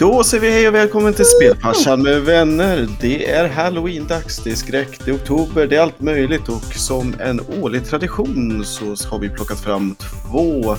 [0.00, 2.88] Då säger vi hej och välkommen till Spelfarsan med vänner.
[3.00, 7.14] Det är halloween-dags, det är skräck, det är oktober, det är allt möjligt och som
[7.20, 10.76] en årlig tradition så har vi plockat fram två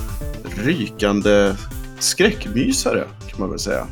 [0.65, 1.55] rykande
[1.99, 3.87] skräckmysare kan man väl säga.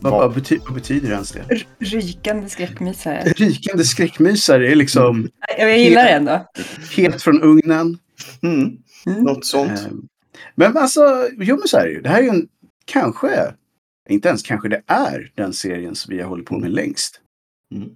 [0.00, 1.44] Vad, vad, bety vad betyder ens det?
[1.48, 3.22] R- Rykande skräckmysare.
[3.36, 5.28] Rykande skräckmysare är liksom
[5.58, 6.46] Jag, jag gillar det ändå.
[6.96, 7.98] helt från ugnen.
[8.42, 8.70] Mm,
[9.06, 9.22] Mm.
[9.24, 9.70] något sånt.
[9.70, 9.86] Eh,
[10.54, 12.00] Men alltså, jo men så är det ju.
[12.00, 12.46] Det här är ju en,
[12.84, 13.52] kanske,
[14.10, 17.20] inte ens kanske det är den serien som vi har hållit på med längst.
[17.74, 17.88] Mm.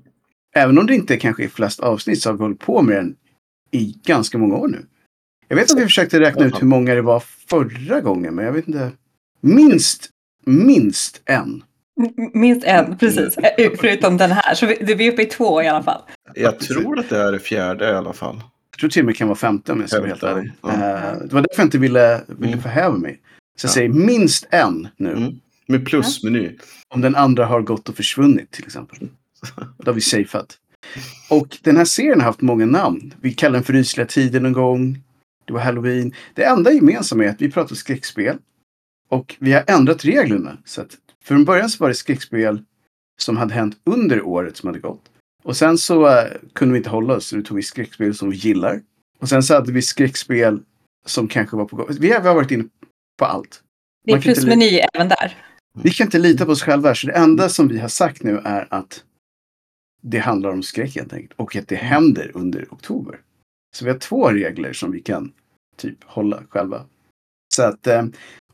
[0.56, 3.16] Även om det inte kanske är flest avsnitt så har vi hållit på med den
[3.70, 4.86] i ganska många år nu.
[5.48, 8.52] Jag vet att vi försökte räkna ut hur många det var förra gången, men jag
[8.52, 8.90] vet inte.
[9.40, 10.10] Minst,
[10.46, 11.64] minst en.
[12.34, 13.36] Minst en, precis.
[13.38, 14.54] Eh, Förutom den här.
[14.54, 16.02] Så vi, det blir uppe i två i alla fall.
[16.34, 18.40] Jag tror att det är det fjärde i alla fall.
[18.70, 20.52] Jag tror till och med det kan vara 15 om jag ska vara helt ärlig.
[20.62, 20.68] ja.
[20.72, 22.62] Eh, det var därför jag inte ville, ville Mm.
[22.62, 23.20] förhäva mig.
[23.58, 23.74] Så jag Ja.
[23.74, 25.12] säger minst en nu.
[25.12, 25.40] Mm.
[25.66, 26.56] Med plusmeny.
[26.88, 28.98] Om den andra har gått och försvunnit till exempel.
[29.78, 30.58] Då har vi safeat.
[31.30, 33.14] Och den här serien har haft många namn.
[33.20, 34.98] Vi kallar den för Rysliga tider någon gång.
[35.44, 36.14] Det var Halloween.
[36.34, 38.38] Det enda gemensamma är att vi pratar skräckspel.
[39.08, 40.58] Och vi har ändrat reglerna.
[40.64, 40.90] Så att
[41.24, 42.62] från början så var det skräckspel
[43.20, 45.02] som hade hänt under året som hade gått.
[45.44, 47.26] Och sen så eh, kunde vi inte hålla oss.
[47.26, 48.82] Så då tog vi skräckspel som vi gillar.
[49.18, 50.60] Och sen så hade vi skräckspel
[51.06, 51.86] som kanske var på gång.
[52.00, 52.64] Vi har, vi har varit inne
[53.18, 53.62] på allt.
[54.04, 55.36] Det är plusmeny även där.
[55.82, 56.94] Vi kan inte lita på oss själva.
[56.94, 59.04] Så det enda som vi har sagt nu är att
[60.02, 61.32] det handlar om skräck helt enkelt.
[61.36, 63.20] Och att det händer under oktober.
[63.76, 65.32] Så vi har två regler som vi kan
[65.76, 66.84] typ hålla själva.
[67.54, 68.04] Så att, eh,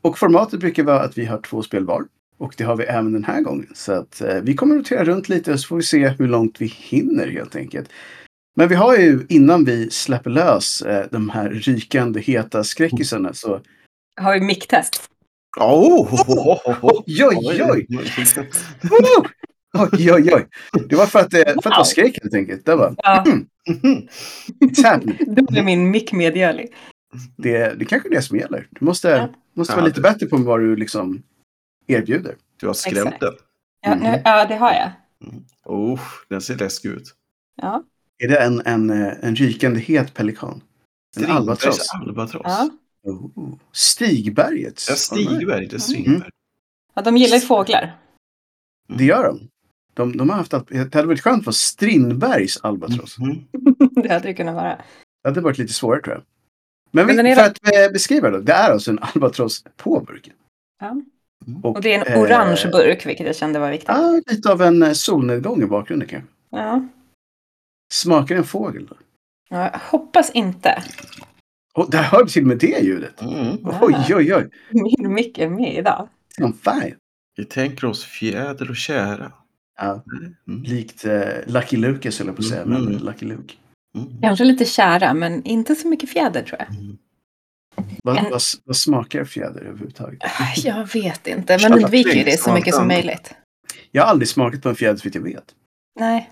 [0.01, 2.05] och formatet brukar vara att vi har två spel var.
[2.37, 3.69] Och det har vi även den här gången.
[3.73, 6.65] Så att eh, vi kommer rotera runt lite så får vi se hur långt vi
[6.65, 7.89] hinner helt enkelt.
[8.55, 13.61] Men vi har ju innan vi släpper lös eh, de här rykande heta skräckisarna så
[14.15, 15.10] Har vi micktest?
[15.59, 16.13] Oh!
[16.81, 17.87] Oj, oj, oj!
[19.73, 20.47] Oj, oj, oj.
[20.89, 22.65] Det var för att, eh, för att var skräck helt enkelt.
[22.65, 23.47] Det var, Ja, happening.
[25.35, 26.73] då blir min mick medgörlig.
[27.37, 28.67] Det, det kanske är det som gäller.
[28.71, 29.29] Du måste, Ja.
[29.55, 31.23] måste Ja, vara lite det- bättre på vad du liksom
[31.87, 32.35] erbjuder.
[32.59, 33.33] Du har skrämt den.
[33.81, 34.91] Ja, nu, ja det har jag.
[35.65, 35.99] Oh,
[36.29, 37.13] den ser läskig ut.
[37.61, 37.83] Ja.
[38.23, 40.61] Är det en, en, eh, en rykande het pelikan?
[41.17, 41.89] En albatross?
[41.93, 42.41] albatross.
[42.45, 42.69] Ja.
[43.03, 43.53] Oh.
[43.71, 44.89] Stigbergets?
[44.89, 46.29] Ja, Stigberg, det är Strindberg.
[46.93, 47.97] ja, de gillar ju fåglar.
[48.87, 49.47] Det gör de.
[49.93, 53.17] De, de har haft, det hade varit skönt att få Strindbergs albatross.
[53.19, 53.37] Mm.
[54.03, 54.81] Det hade det kunnat vara.
[55.23, 56.23] Det hade varit lite svårare tror jag.
[56.91, 58.37] Men, vi, Men är för då- att eh, beskriva då.
[58.39, 60.33] Det är alltså en albatross på burken.
[60.79, 61.01] Ja.
[61.63, 63.87] Och det är en eh, orange burk, vilket jag kände var viktigt.
[63.89, 66.29] Ja, lite av en eh, solnedgång i bakgrunden kanske.
[66.49, 66.87] Ja.
[67.93, 68.95] Smakar en fågel då?
[69.49, 70.83] Ja, jag hoppas inte.
[71.73, 73.21] Och där hör vi till och med det ljudet.
[73.21, 73.57] Mm.
[73.81, 74.49] Oj, oj, oj.
[74.71, 76.07] Min mick är med idag.
[76.41, 76.95] On fire.
[77.37, 79.31] Vi tänker oss fjäder och kära.
[79.77, 80.03] Ja,
[80.47, 80.63] Mm.
[80.63, 82.61] likt eh, Lucky höll jag på att säga.
[82.61, 82.83] Mm.
[82.83, 83.53] Men Lucky Luke.
[83.95, 84.21] Mm.
[84.21, 86.69] Kanske lite kära, men inte så mycket fjäder tror jag.
[86.77, 86.97] Mm.
[88.03, 90.19] Vad, En- vad, vad smakar fjäder överhuvudtaget?
[90.23, 93.33] Ah, Jag vet inte, men undviker ju det så mycket som möjligt.
[93.91, 95.55] Jag har aldrig smakat på en fjäder så vitt jag vet.
[95.99, 96.29] Nej.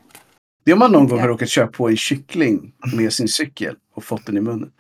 [0.64, 3.76] Det är om man någon gång har råkat köra på en kyckling med sin cykel
[3.96, 4.72] och fått den i munnen.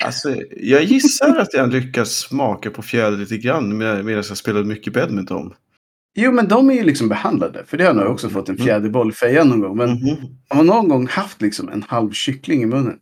[0.00, 4.64] Alltså, jag gissar att jag lyckas smaka på fjäder lite grann med- medan jag spelade
[4.64, 5.54] mycket badminton.
[6.16, 7.64] Jo, men de är ju liksom behandlade.
[7.66, 9.76] För det har jag också fått en fjäderboll i fejan någon gång.
[9.76, 10.16] Men Mhm.
[10.48, 12.98] har man någon gång haft liksom en halv kyckling i munnen?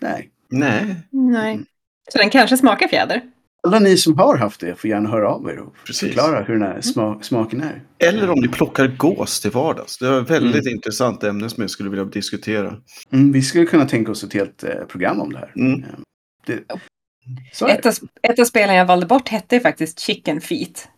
[0.00, 0.30] Nej.
[0.50, 1.60] Nej, Nej.
[2.12, 3.22] Så den kanske smakar fjäder?
[3.62, 6.08] Alla ni som har haft det får gärna höra av er och Precis.
[6.08, 7.82] förklara hur den här sma- smaken är.
[8.08, 9.98] eller om ni plockar gås till vardags.
[9.98, 12.76] Det var ett väldigt intressant ämne som jag skulle vilja diskutera.
[13.12, 15.52] Mm, vi skulle kunna tänka oss ett helt eh, program om det här.
[15.56, 15.82] Mm.
[16.48, 17.92] Det, Ett av,
[18.22, 20.88] ett av spelen jag valde bort hette faktiskt Chicken Feet.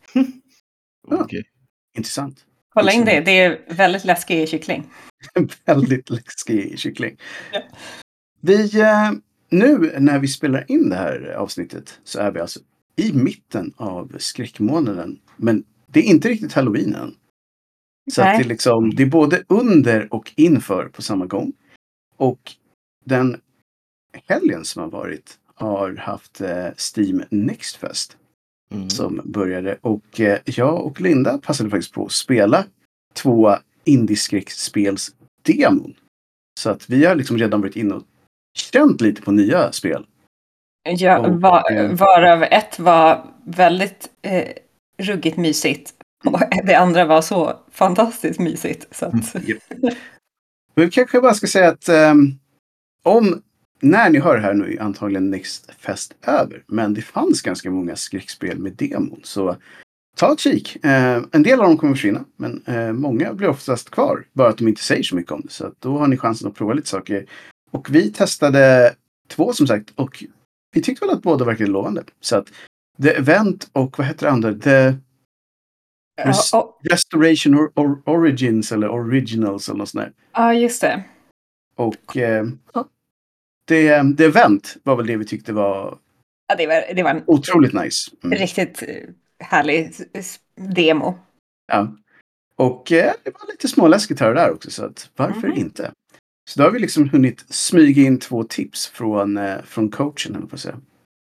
[1.09, 1.43] Okej.
[1.93, 1.99] det.
[1.99, 2.47] Intressant.
[2.75, 4.91] Kolla in det, det är väldigt läskig kyckling.
[5.65, 7.16] Väldigt läskig kyckling.
[7.53, 7.60] Ja.
[8.41, 9.10] Vi, eh,
[9.49, 12.60] nu när vi spelar in det här avsnittet så är vi alltså
[12.97, 15.21] i mitten av skräckmånaden.
[15.37, 17.15] Men det är inte riktigt halloween än.
[18.13, 21.53] Så det, är liksom, det är både under och inför på samma gång.
[22.16, 22.53] Och
[23.04, 23.41] den
[24.27, 26.66] helgen som har varit har haft eh,
[26.97, 28.16] Steam Next Fest
[28.74, 28.91] Mm.
[28.91, 29.78] som började.
[29.80, 32.65] Och eh, jag och Linda passade faktiskt på att spela
[33.15, 35.95] två indieskräckspelsdemon.
[36.60, 38.03] Så att vi har liksom redan varit inne och
[38.54, 40.07] känt lite på nya spel.
[40.89, 44.48] Ja, Och, var, eh, varav ett var väldigt eh,
[44.98, 45.95] ruggigt mysigt.
[46.24, 48.97] Och det andra var så fantastiskt mysigt.
[48.97, 49.34] Så att,
[50.74, 52.33] Men vi kanske bara ska säga att ehm,
[53.03, 53.42] om,
[53.80, 56.62] när ni hör det här nu är antagligen Next Fest över.
[56.66, 59.21] Men det fanns ganska många skräckspel med demon.
[59.22, 59.56] Så
[60.16, 60.84] ta ett kik.
[60.84, 64.24] Eh, en del av dem kommer försvinna, men eh, många blir oftast kvar.
[64.32, 65.50] Bara att de inte säger så mycket om det.
[65.50, 67.27] Så att då har ni chansen att prova lite saker.
[67.71, 68.94] Och vi testade
[69.28, 70.24] två som sagt och
[70.74, 72.03] vi tyckte väl att båda verkade lovande.
[72.21, 72.47] Så att
[73.03, 74.54] The Event och vad heter det andra?
[74.54, 74.94] The
[76.24, 80.12] Res- Ja, och- Restoration or, or, Origins eller Originals eller något sånt där.
[80.32, 81.04] ja, just det.
[81.77, 82.47] Och eh,
[83.75, 85.99] det, The Event var väl det vi tyckte var
[86.49, 88.11] Ja, det, var, det var en otroligt nice.
[88.25, 88.39] Mm.
[88.39, 89.09] riktigt eh,
[89.47, 89.93] härlig
[90.75, 91.19] demo.
[91.72, 91.97] Ja.
[92.57, 95.59] Och eh, det var lite småläskigt här och där också, så att varför Mhm.
[95.59, 95.93] inte?
[96.51, 100.47] Så då har vi liksom hunnit smyga in två tips från, eh, från coachen, eller
[100.47, 100.81] på att säga.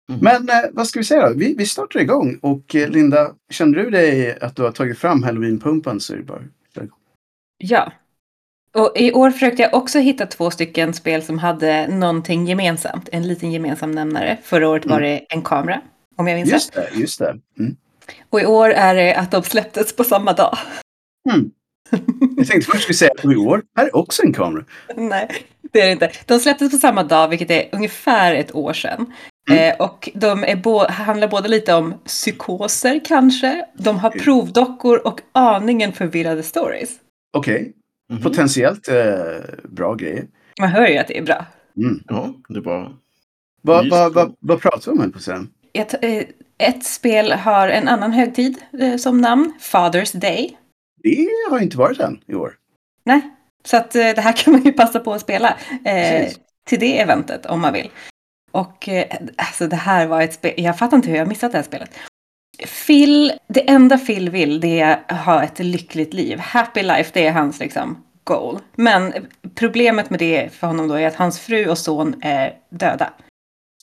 [0.09, 0.21] Mm.
[0.21, 1.35] Men eh, vad ska vi säga då?
[1.37, 5.23] Vi, vi startar igång och eh, Linda, känner du dig att du har tagit fram
[5.23, 6.41] halloween-pumpan så är det bara
[7.57, 7.91] Ja.
[8.73, 13.09] Och i år försökte jag också hitta två stycken spel som hade någonting gemensamt.
[13.11, 14.37] En liten gemensam nämnare.
[14.43, 15.81] Förra året var det en kamera,
[16.15, 16.53] om jag minns rätt.
[16.53, 17.35] Just det, just det.
[17.59, 17.75] Mm.
[18.29, 20.57] Och i år är det att de släpptes på samma dag.
[21.33, 21.51] Mm.
[22.37, 24.63] Jag tänkte först skulle säga att i år, här är också en kamera.
[24.95, 25.27] Nej,
[25.71, 26.11] det är det inte.
[26.25, 29.13] De släpptes på samma dag, vilket är ungefär ett år sedan.
[29.49, 29.69] Mm.
[29.71, 33.65] Eh, och de bo- handlar både lite om psykoser kanske.
[33.77, 34.23] De har Mm.
[34.23, 36.89] provdockor och aningen förvirrade stories.
[37.37, 37.73] Okej,
[38.11, 38.21] Mhm.
[38.21, 38.95] potentiellt eh,
[39.63, 40.25] bra grejer.
[40.59, 41.45] Man hör ju att det är bra.
[41.77, 42.03] Mm.
[42.07, 42.59] Ja, det.
[43.61, 44.15] Vad, Just vad, det.
[44.15, 45.49] vad, vad pratar vi om här på sen?
[45.73, 46.23] Ett, eh,
[46.57, 50.57] ett spel har en annan högtid eh, som namn, Father's Day.
[51.03, 52.53] Det har inte varit än i år.
[53.05, 53.21] Nej,
[53.65, 56.27] så att eh, det här kan man ju passa på att spela eh,
[56.67, 57.89] till det eventet om man vill.
[58.51, 59.05] Och eh,
[59.35, 61.65] alltså det här var ett spel, jag fattar inte hur jag har missat det här
[61.65, 61.89] spelet.
[62.87, 66.39] Phil, det enda Phil vill det är att ha ett lyckligt liv.
[66.39, 68.59] Happy life, det är hans liksom goal.
[68.75, 69.13] Men
[69.55, 73.13] problemet med det för honom då är att hans fru och son är döda.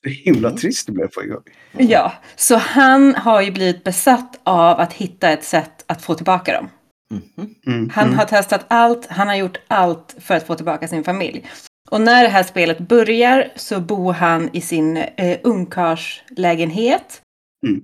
[0.02, 0.60] Det är himla Mm.
[0.60, 1.42] trist det blev på en gång.
[1.72, 6.52] Ja, så han har ju blivit besatt av att hitta ett sätt att få tillbaka
[6.52, 6.68] dem.
[7.10, 7.54] Mhm.
[7.66, 7.90] Mm.
[7.90, 8.18] Han mm.
[8.18, 11.50] har testat allt, han har gjort allt för att få tillbaka sin familj.
[11.90, 17.20] Och när det här spelet börjar så bor han i sin eh, ungkarlslägenhet.
[17.66, 17.82] Mm.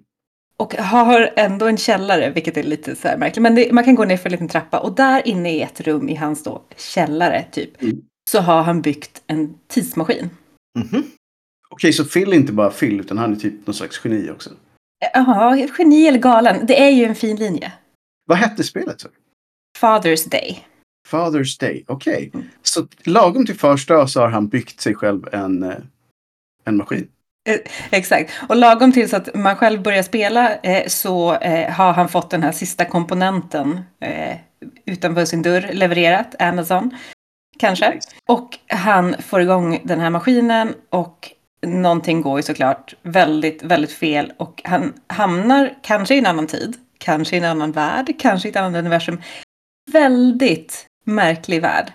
[0.56, 3.42] Och har ändå en källare, vilket är lite så märkligt.
[3.42, 5.80] Men det, man kan gå ner för en liten trappa och där inne i ett
[5.80, 7.82] rum i hans då källare typ.
[7.82, 8.00] Mm.
[8.30, 10.30] Så har han byggt en tidsmaskin.
[10.78, 11.04] Mhm.
[11.70, 14.50] Okej, så Phil är inte bara Phil, utan han är typ någon slags geni också.
[15.14, 16.66] Ja, geni eller galen.
[16.66, 17.72] Det är ju en fin linje.
[18.26, 19.00] Vad hette spelet?
[19.00, 19.08] Så?
[19.80, 20.66] Father's Day.
[21.08, 22.30] Father's Day, okej.
[22.34, 22.46] Mm.
[22.62, 25.76] Så lagom till fars dag så har han byggt sig själv en, eh,
[26.64, 27.08] en maskin.
[27.91, 28.32] Exakt.
[28.49, 32.31] Och lagom till så att man själv börjar spela eh, så eh, har han fått
[32.31, 34.37] den här sista komponenten eh,
[34.87, 36.91] utanför sin dörr levererat, Amazon
[37.58, 37.99] kanske.
[38.29, 41.31] Och han får igång den här maskinen och
[41.67, 46.76] någonting går ju såklart väldigt, väldigt fel och han hamnar kanske i en annan tid,
[46.99, 49.23] kanske i en annan värld, kanske i ett annat universum.
[49.93, 51.93] Väldigt märklig värld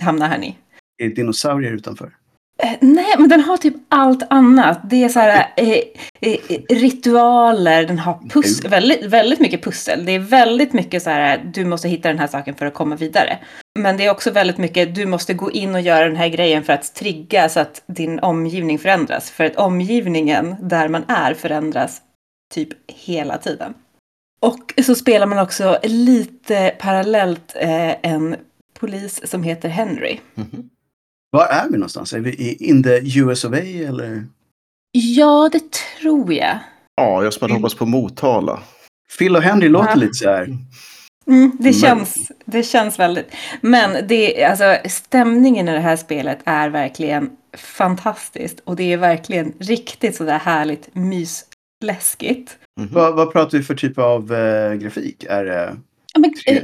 [0.00, 0.56] hamnar han i.
[0.98, 2.12] Är det dinosaurier utanför?
[2.62, 4.90] Eh, nej, men den har typ allt annat.
[4.90, 5.78] Det är så här eh,
[6.20, 10.06] eh, ritualer, den har pussel, väldigt, väldigt mycket pussel.
[10.06, 12.96] Det är väldigt mycket så här, du måste hitta den här saken för att komma
[12.96, 13.38] vidare.
[13.78, 16.64] Men det är också väldigt mycket, du måste gå in och göra den här grejen
[16.64, 19.30] för att trigga så att din omgivning förändras.
[19.30, 22.02] För att omgivningen där man är förändras
[22.54, 23.74] typ hela tiden.
[24.40, 28.36] Och så spelar man också lite parallellt eh, en
[28.78, 30.18] polis som heter Henry.
[30.34, 30.70] Mhm.
[31.34, 32.12] Var är vi någonstans?
[32.12, 34.24] Är vi i in the US of A eller?
[34.92, 36.58] Ja, det tror jag.
[36.96, 38.60] Ja, jag som hade hoppats på Motala.
[39.18, 39.94] Phil och Henry låter Ja.
[39.94, 40.42] lite så här.
[41.26, 43.26] Mm, det, Men- känns, det känns väldigt.
[43.60, 48.60] Men det, alltså, stämningen i det här spelet är verkligen fantastiskt.
[48.64, 52.56] Och det är verkligen riktigt sådär härligt mysläskigt.
[52.80, 52.88] Mhm.
[52.92, 55.24] Vad, vad pratar vi för typ av eh, grafik?
[55.28, 55.76] Är det...
[56.14, 56.62] Ja, men, eh,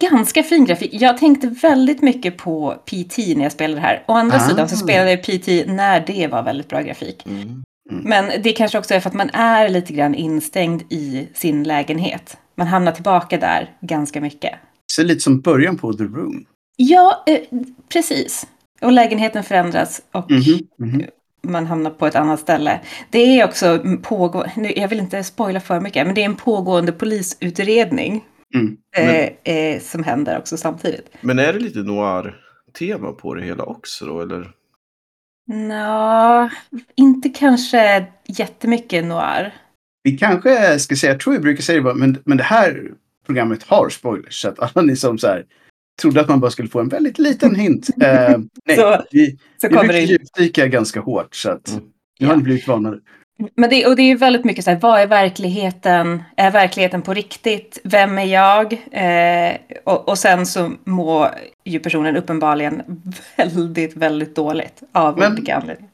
[0.00, 0.90] ganska fin grafik.
[0.92, 4.04] Jag tänkte väldigt mycket på PT när jag spelade det här.
[4.08, 4.48] Å andra Ah.
[4.48, 7.26] sidan så spelade jag PT när det var väldigt bra grafik.
[7.26, 7.62] Mm.
[7.90, 12.36] Men det kanske också är för att man är lite grann instängd i sin lägenhet.
[12.56, 14.54] Man hamnar tillbaka där ganska mycket.
[14.96, 16.44] ser lite som början på The Room.
[16.76, 17.38] Ja, eh,
[17.92, 18.46] precis.
[18.80, 21.04] Och lägenheten förändras och Mhm, mhm.
[21.42, 22.80] man hamnar på ett annat ställe.
[23.10, 26.92] Det är också pågående, jag vill inte spoila för mycket, men det är en pågående
[26.92, 28.76] polisutredning Mm.
[28.96, 29.08] Men,
[29.44, 31.08] eh, eh, som händer också samtidigt.
[31.20, 34.50] Men är det lite noir-tema på det hela också då, eller?
[35.46, 36.50] Nå,
[36.94, 39.54] inte kanske jättemycket noir.
[40.02, 42.92] vi kanske ska säga, jag tror jag brukar säga det bara, men, men det här
[43.26, 44.40] programmet har spoilers.
[44.42, 45.44] Så att alla ni som så här,
[46.02, 47.88] trodde att man bara skulle få en väldigt liten hint.
[48.02, 49.30] Eh, nej, Så- vi,
[49.60, 51.34] Så vi kommer brukar djupdyka ganska hårt.
[51.34, 51.84] Så att Mm.
[52.20, 53.00] nu har blivit varnade.
[53.54, 56.22] Men det, och det är ju väldigt mycket så här, vad är verkligheten?
[56.36, 57.78] Är verkligheten på riktigt?
[57.84, 58.72] Vem är jag?
[58.90, 61.28] Eh, och, och sen så mår
[61.64, 62.82] ju personen uppenbarligen
[63.36, 65.90] väldigt, väldigt dåligt av Men- olika anledningar.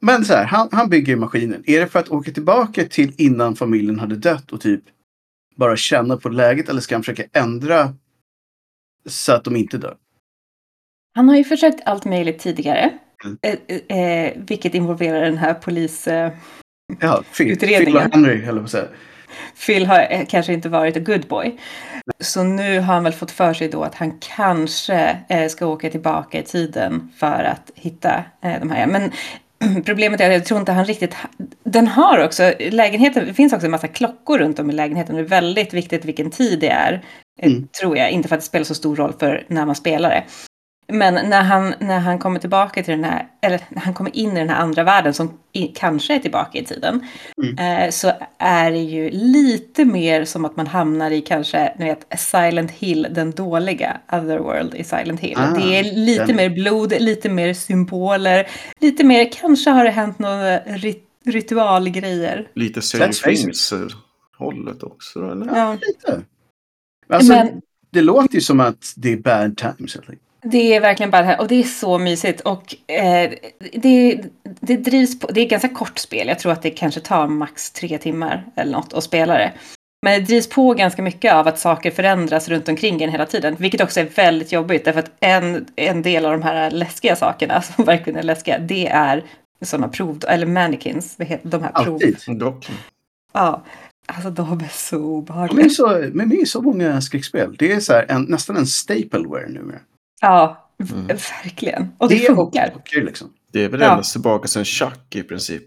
[0.00, 1.62] Men så här, han, han bygger ju maskinen.
[1.66, 4.82] Är det för att åka tillbaka till innan familjen hade dött och typ
[5.56, 7.94] bara känna på läget eller ska han försöka ändra
[9.06, 9.96] så att de inte dör?
[11.14, 12.90] Han har ju försökt allt möjligt tidigare.
[13.24, 13.38] Mm.
[13.42, 16.08] Eh, eh, vilket involverar den här polis...
[17.00, 17.58] Ja, Phil.
[17.58, 18.88] Phil och Henry, eller vad säga.
[19.66, 21.58] Phil har eh, kanske inte varit a good boy.
[22.20, 25.90] Så nu har han väl fått för sig då att han kanske eh, ska åka
[25.90, 28.86] tillbaka i tiden för att hitta eh, de här.
[28.86, 29.12] Men
[29.84, 31.16] problemet är att jag tror inte han riktigt...
[31.64, 32.52] Den har också...
[32.58, 35.16] Lägenheten, det finns också en massa klockor runt om i lägenheten.
[35.16, 37.04] Det är väldigt viktigt vilken tid det är.
[37.42, 37.68] Mm.
[37.80, 38.10] Tror jag.
[38.10, 40.24] Inte för att det spelar så stor roll för när man spelar det.
[40.92, 44.36] Men när han, när han kommer tillbaka till den här, eller när han kommer in
[44.36, 47.06] i den här andra världen som i, kanske är tillbaka i tiden.
[47.58, 52.20] Eh, så är det ju lite mer som att man hamnar i kanske, ni vet,
[52.20, 55.38] Silent Hill, den dåliga Otherworld i Silent Hill.
[55.38, 56.36] Ah, det är lite den.
[56.36, 58.48] mer blod, lite mer symboler,
[58.80, 62.48] lite mer, kanske har det hänt några rit, ritualgrejer.
[62.54, 62.80] Lite.
[62.80, 65.46] Things-hållet också, eller?
[65.46, 65.76] Ja.
[65.80, 66.22] Lite.
[67.08, 69.96] Alltså, Men- Det låter ju som att det är bad times.
[69.96, 70.18] Eller?
[70.42, 73.32] Det är verkligen bara det här och det är så mysigt och eh,
[73.72, 77.00] det, det drivs på, det är ett ganska kort spel, jag tror att det kanske
[77.00, 79.52] tar max tre timmar eller något att spela det.
[80.02, 83.56] Men det drivs på ganska mycket av att saker förändras runt omkring en hela tiden,
[83.58, 87.62] vilket också är väldigt jobbigt därför att en, en del av de här läskiga sakerna
[87.76, 89.24] som verkligen är läskiga, det är
[89.62, 91.94] sådana prov, eller mannequins, de här prov.
[91.94, 92.38] Alltid.
[92.38, 92.68] Dock.
[93.32, 93.64] Ja,
[94.06, 95.70] alltså de är så De är obehagliga.
[95.70, 97.56] så, men det är så många skräckspel.
[97.58, 99.78] Det är så här en, nästan en stapleware numera.
[100.20, 101.06] Ja, Mm.
[101.06, 101.88] verkligen.
[101.98, 102.70] Och det, funkar.
[102.74, 103.32] och böcker liksom.
[103.52, 103.90] Det är väl Ja.
[103.90, 105.62] endast tillbaka sen Chuck i princip.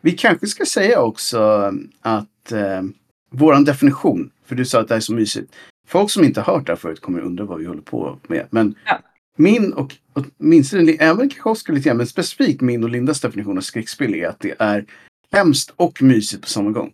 [0.00, 2.82] Vi kanske ska säga också att eh,
[3.30, 5.52] våran definition, för du sa att det här är så mysigt.
[5.88, 8.46] Folk som inte har hört det här förut kommer undra vad vi håller på med.
[8.50, 8.98] Men Ja.
[9.36, 13.62] min och åtminstone, även kanske Oskar lite grann, men specifikt min och Lindas definition av
[13.62, 14.84] skräckspel är att det är
[15.32, 16.92] hemskt och mysigt på samma gång.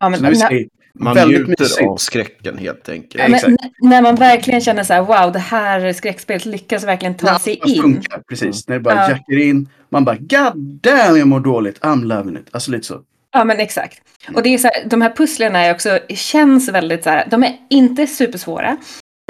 [0.00, 1.88] Ja, men, Så när vi säger Man väldigt njuter mysigt.
[1.88, 3.14] av skräcken helt enkelt.
[3.14, 3.56] Ja, men
[3.90, 7.60] när man verkligen känner så här, wow, det här skräckspelet lyckas verkligen ta När sig
[7.66, 7.82] in.
[7.82, 8.68] Funkar, precis.
[8.68, 9.10] När det bara Ja.
[9.10, 9.68] jackar in.
[9.88, 11.80] Man bara God damn jag mår dåligt.
[11.80, 12.46] I'm loving it.
[12.50, 13.00] Alltså lite så.
[13.32, 14.00] Ja, men exakt.
[14.34, 17.42] Och det är så här, de här pusslen är också, känns väldigt så här, de
[17.44, 18.76] är inte supersvåra.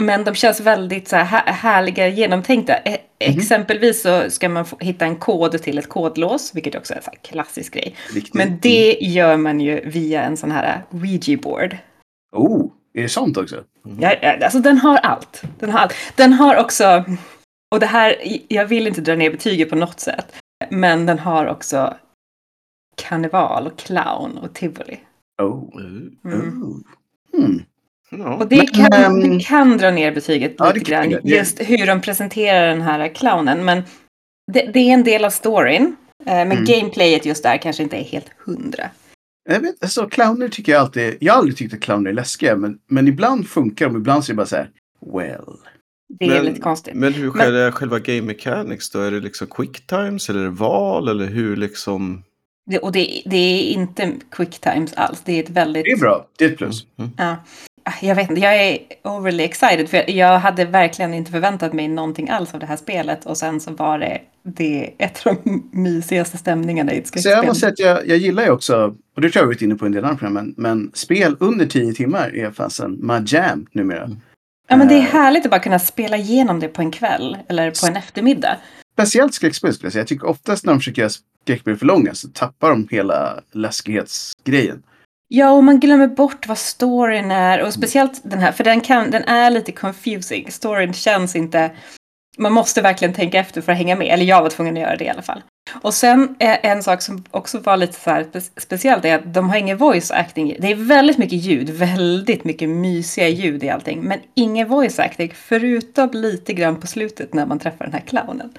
[0.03, 2.77] Men de känns väldigt så här, här- härliga, genomtänkta.
[2.77, 6.97] E- Exempelvis så ska man få hitta en kod till ett kodlås, vilket också är
[6.97, 7.95] en så här klassisk grej.
[8.15, 8.35] Riktigt.
[8.35, 11.77] Men det gör man ju via en sån här Ouija-board.
[12.37, 13.65] Oh, är det sånt också?
[14.01, 15.43] Ja, ja, alltså den har allt.
[15.59, 15.95] Den har allt.
[16.17, 17.05] Den har också,
[17.75, 18.17] och det här,
[18.49, 20.35] jag vill inte dra ner betyget på något sätt,
[20.71, 21.95] men den har också
[22.97, 25.01] karneval och clown och tivoli.
[25.43, 25.77] Oh.
[25.81, 26.17] Mm.
[26.25, 26.63] Mm.
[26.63, 26.77] oh.
[27.37, 27.63] Hmm.
[28.19, 28.35] Ja.
[28.37, 31.87] Och det Men, kan, ehm, det kan dra ner betyget ja, lite grann, just hur
[31.87, 33.65] de presenterar den här clownen.
[33.65, 33.83] Men
[34.53, 36.65] det, det är en del av storyn, eh, men Mm.
[36.65, 38.91] gameplayet just där kanske inte är helt hundra.
[39.51, 41.17] Jag vet, alltså, clowner tycker jag alltid...
[41.21, 43.97] Jag har aldrig tyckt att clowner är läskiga, men, men ibland funkar de.
[43.97, 44.71] Ibland så är det bara så här,
[45.13, 45.45] well.
[46.19, 46.95] Det är Men- lite konstigt.
[46.95, 48.99] Men hur Men- är själva game mechanics då?
[49.01, 52.23] Är det liksom quick times eller är det val eller hur liksom?
[52.71, 55.23] Det, och det, det är inte quick times alls.
[55.25, 55.85] Det är ett väldigt...
[55.85, 56.27] Det är bra.
[56.39, 56.87] Det är ett plus.
[56.99, 57.11] Mm.
[57.19, 57.37] Ja.
[58.03, 62.29] Jag vet inte, jag är overly excited för jag, hade verkligen inte förväntat mig någonting
[62.31, 66.39] alls av det här spelet och sen så var det, det ett av de mysigaste
[66.39, 67.47] stämningarna i ett Så jag skräckspel.
[67.47, 69.75] måste säga att jag, jag gillar ju också, och det tror jag vi varit inne
[69.75, 73.67] på en del andra program, men, men spel under 10 timmar är fasen my jam
[73.73, 74.11] numera.
[74.69, 77.37] Ja men det är Eh, härligt att bara kunna spela igenom det på en kväll
[77.49, 78.57] eller på en eftermiddag.
[78.93, 80.01] Speciellt skräckspel skulle jag säga.
[80.01, 81.11] Jag tycker oftast när de försöker göra
[81.45, 84.83] skräckspel för långa så tappar de hela läskighetsgrejen.
[85.35, 87.63] Ja, och man glömmer bort vad storyn är.
[87.63, 90.51] Och speciellt den här, för den, kan, den är lite confusing.
[90.51, 91.71] Storyn känns inte...
[92.39, 94.07] Man måste verkligen tänka efter för att hänga med.
[94.07, 95.43] Eller jag var tvungen att göra det i alla fall.
[95.83, 98.27] Och sen eh, en sak som också var lite så här
[98.61, 100.57] speciellt är att de har ingen voice acting.
[100.59, 104.03] Det är väldigt mycket ljud, väldigt mycket mysiga ljud i allting.
[104.03, 108.53] Men ingen voice acting, förutom lite grann på slutet när man träffar den här clownen.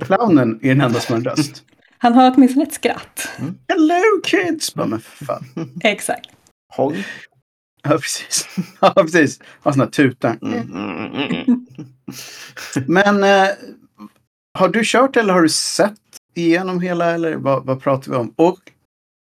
[0.00, 1.62] Clownen är den enda som har en röst.
[2.02, 3.28] Han har åtminstone ett skratt.
[3.68, 4.74] Hello kids!
[4.74, 5.44] Bara, men fan.
[5.84, 6.30] Exakt.
[6.74, 6.96] Honk?
[7.82, 8.48] Ja, precis.
[8.80, 9.40] Ja, precis.
[9.60, 10.38] Har såna tutar.
[10.42, 11.66] Mm, mm, mm, mm.
[12.86, 13.48] Men eh,
[14.58, 15.92] har du kört eller har du sett
[16.34, 18.34] igenom hela eller vad, vad pratar vi om?
[18.36, 18.58] Och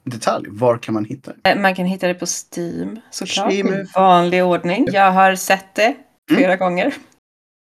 [0.05, 1.51] detalj, var kan man hitta det?
[1.51, 3.53] Eh, Man kan hitta det på Steam såklart.
[3.53, 3.69] Steam.
[3.69, 4.87] I vanlig ordning.
[4.93, 5.97] Jag har sett det
[6.31, 6.95] flera gånger.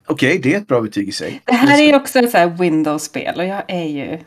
[0.06, 1.40] Okej, det är ett bra betyg i sig.
[1.44, 4.18] Det här är ju också ett Windows-spel och jag är ju...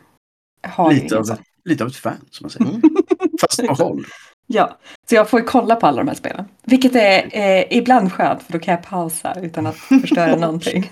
[0.69, 1.25] Har Lite av
[1.65, 2.65] lite av ett fan, som man säger.
[2.65, 2.81] Mm.
[3.41, 4.05] Fast på håll.
[4.47, 4.77] Ja,
[5.09, 6.45] så jag får ju kolla på alla de här spelen.
[6.63, 10.91] Vilket är eh, ibland skönt, för då kan jag pausa utan att förstöra någonting.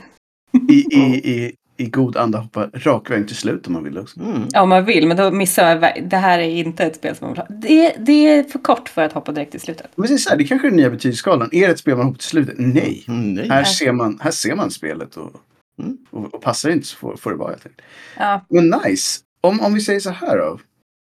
[0.70, 4.20] I, i, i, I god anda hoppa rak väg till slut om man vill också.
[4.20, 4.48] Mm.
[4.52, 6.10] Ja, om man vill, men då missar jag.
[6.10, 7.48] Det här är inte ett spel som man vill ha.
[7.50, 9.88] Det, det är för kort för att hoppa direkt till slutet.
[9.96, 11.50] Men det är så här, det kanske är den nya betygsskalan.
[11.52, 12.56] Är det ett spel man hoppar till slutet?
[12.58, 13.06] Nej.
[13.08, 13.50] Mm, nej.
[13.50, 15.32] Här ser man, här ser man spelet och,
[15.80, 15.98] Mm.
[16.10, 17.82] och, och passar det inte så får, får det vara helt enkelt.
[18.18, 19.20] Ja, Men nice.
[19.44, 20.60] Om, om vi säger så här då.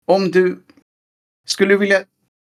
[0.06, 0.64] Om du
[1.48, 2.00] skulle vilja...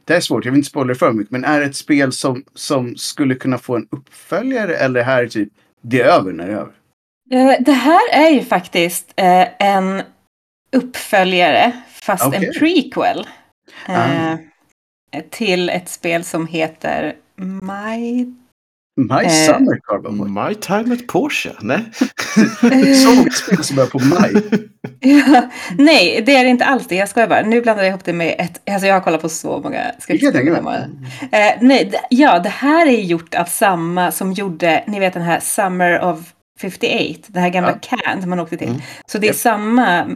[0.04, 1.30] Det här är svårt, jag vill inte spoila för mycket.
[1.30, 4.76] Men är det ett spel som, som skulle kunna få en uppföljare?
[4.76, 5.48] Eller här är typ,
[5.82, 6.72] det är över när det är över?
[7.30, 10.02] Eh, Det här är ju faktiskt eh, en
[10.72, 12.46] uppföljare, fast Okej.
[12.46, 13.26] en prequel.
[13.88, 14.38] eh, Ah.
[15.30, 18.26] Till ett spel som heter My...
[18.96, 20.28] My Eh, Summer Carbon Boy.
[20.48, 21.50] My time at Porsche?
[21.60, 21.84] Nej.
[22.94, 24.32] Så många spel som börjar på maj.
[25.04, 26.94] Ja, nej, det är inte alls det.
[26.94, 27.42] Jag skojar bara.
[27.42, 28.70] Nu blandar jag ihop det med ett...
[28.70, 30.88] Alltså jag har kollat på så många Det mig.
[31.32, 35.40] Eh, nej, ja, det här är gjort av samma som gjorde, ni vet den här
[35.40, 38.68] Summer of 58, det här gamla Cannes som man åkte till.
[38.68, 38.80] Mm.
[39.06, 39.36] Så det är Japp.
[39.36, 40.06] samma,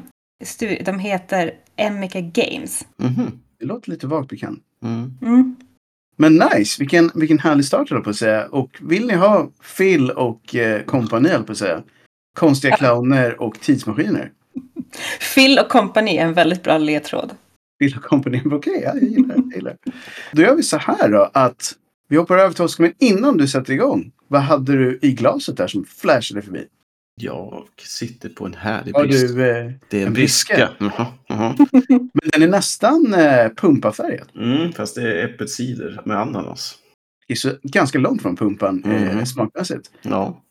[0.45, 2.85] stu- de heter Emica Games.
[2.99, 3.31] Mhm.
[3.61, 4.59] Det låter lite vagt bekant.
[4.85, 5.19] Mm.
[5.23, 5.57] Mm.
[6.17, 8.47] Men nice, vilken, vilken härlig start jag på att säga.
[8.47, 11.83] Och vill ni ha Phil och eh, kompani på att säga.
[12.39, 14.33] Konstiga clowner och tidsmaskiner.
[15.35, 17.33] Phil och Company är en väldigt bra ledtråd.
[17.79, 19.43] Phil och kompani, okej, ja, jag gillar det.
[19.45, 19.93] jag gillar det.
[20.33, 21.73] Då gör vi så här då att
[22.09, 24.13] vi hoppar över till Oskar, men innan du sätter igång.
[24.29, 26.65] Vad hade du i glaset där som flashade förbi?
[27.27, 29.35] Jag sitter på en härlig Har brist.
[29.37, 30.71] du, eh, Det är en briska.
[30.79, 31.07] briska?
[31.89, 34.29] Men den är nästan eh, pumpafärgad.
[34.37, 36.75] Mm, fast det är äppelcider med ananas.
[37.29, 39.27] Det är så ganska långt från pumpan eh, Mhm.
[39.27, 39.91] smakmässigt.
[40.03, 40.43] Ja.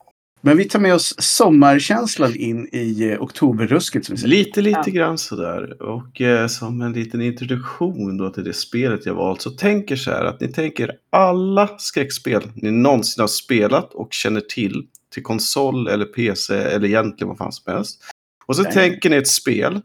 [0.42, 4.06] Men vi tar med oss sommarkänslan in i eh, oktoberrusket.
[4.06, 4.36] Som vi säger.
[4.36, 4.92] Lite, lite Ja.
[4.94, 5.82] grann sådär.
[5.82, 10.12] Och eh, som en liten introduktion då till det spelet jag valt så tänker så
[10.12, 15.88] här att ni tänker alla skräckspel ni någonsin har spelat och känner till till konsol
[15.88, 18.02] eller PC eller egentligen vad fan som helst.
[18.46, 18.74] Och så Nej.
[18.74, 19.82] tänker ni ett spel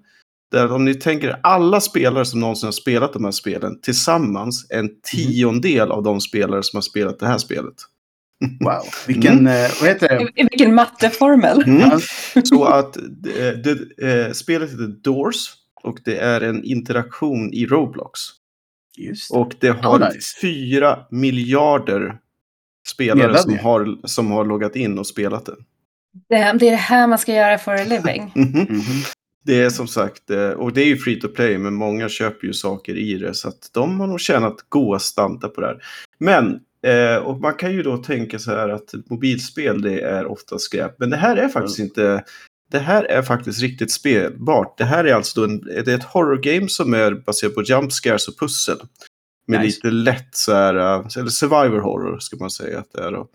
[0.52, 4.90] där om ni tänker alla spelare som någonsin har spelat de här spelen tillsammans en
[5.02, 7.74] tiondel av de spelare som har spelat det här spelet.
[8.60, 10.22] Wow, vilken, eh, vad heter det?
[10.40, 11.62] I- Vilken matteformel.
[11.62, 12.00] Mm.
[12.44, 13.02] Så att eh,
[13.64, 13.78] det,
[14.26, 15.36] eh, spelet heter Doors
[15.82, 18.20] och det är en interaktion i Roblox.
[18.98, 19.38] just det.
[19.38, 20.38] Och det har Oh, nice.
[20.40, 22.18] fyra miljarder
[22.88, 23.62] spelare som Medlemmar.
[23.62, 25.56] har, som har loggat in och spelat det.
[26.28, 28.32] Det, det är det här man ska göra for a living.
[28.34, 28.60] Mhm.
[28.68, 29.02] Mhm.
[29.44, 32.46] Det är som sagt, eh, och det är ju free to play, men många köper
[32.46, 33.34] ju saker i det.
[33.34, 35.82] Så att de har nog tjänat goda slantar på det här.
[36.18, 40.58] Men, eh, och man kan ju då tänka så här att mobilspel det är ofta
[40.58, 40.94] skräp.
[40.98, 42.24] Men det här är faktiskt inte,
[42.72, 44.78] det här är faktiskt riktigt spelbart.
[44.78, 47.62] Det här är alltså då en, det är ett horror game som är baserat på
[47.62, 48.76] jump scares och pussel.
[49.50, 49.76] Med Nice.
[49.76, 53.28] lite lätt så här, eh, eller survivor horror ska man säga att det är då.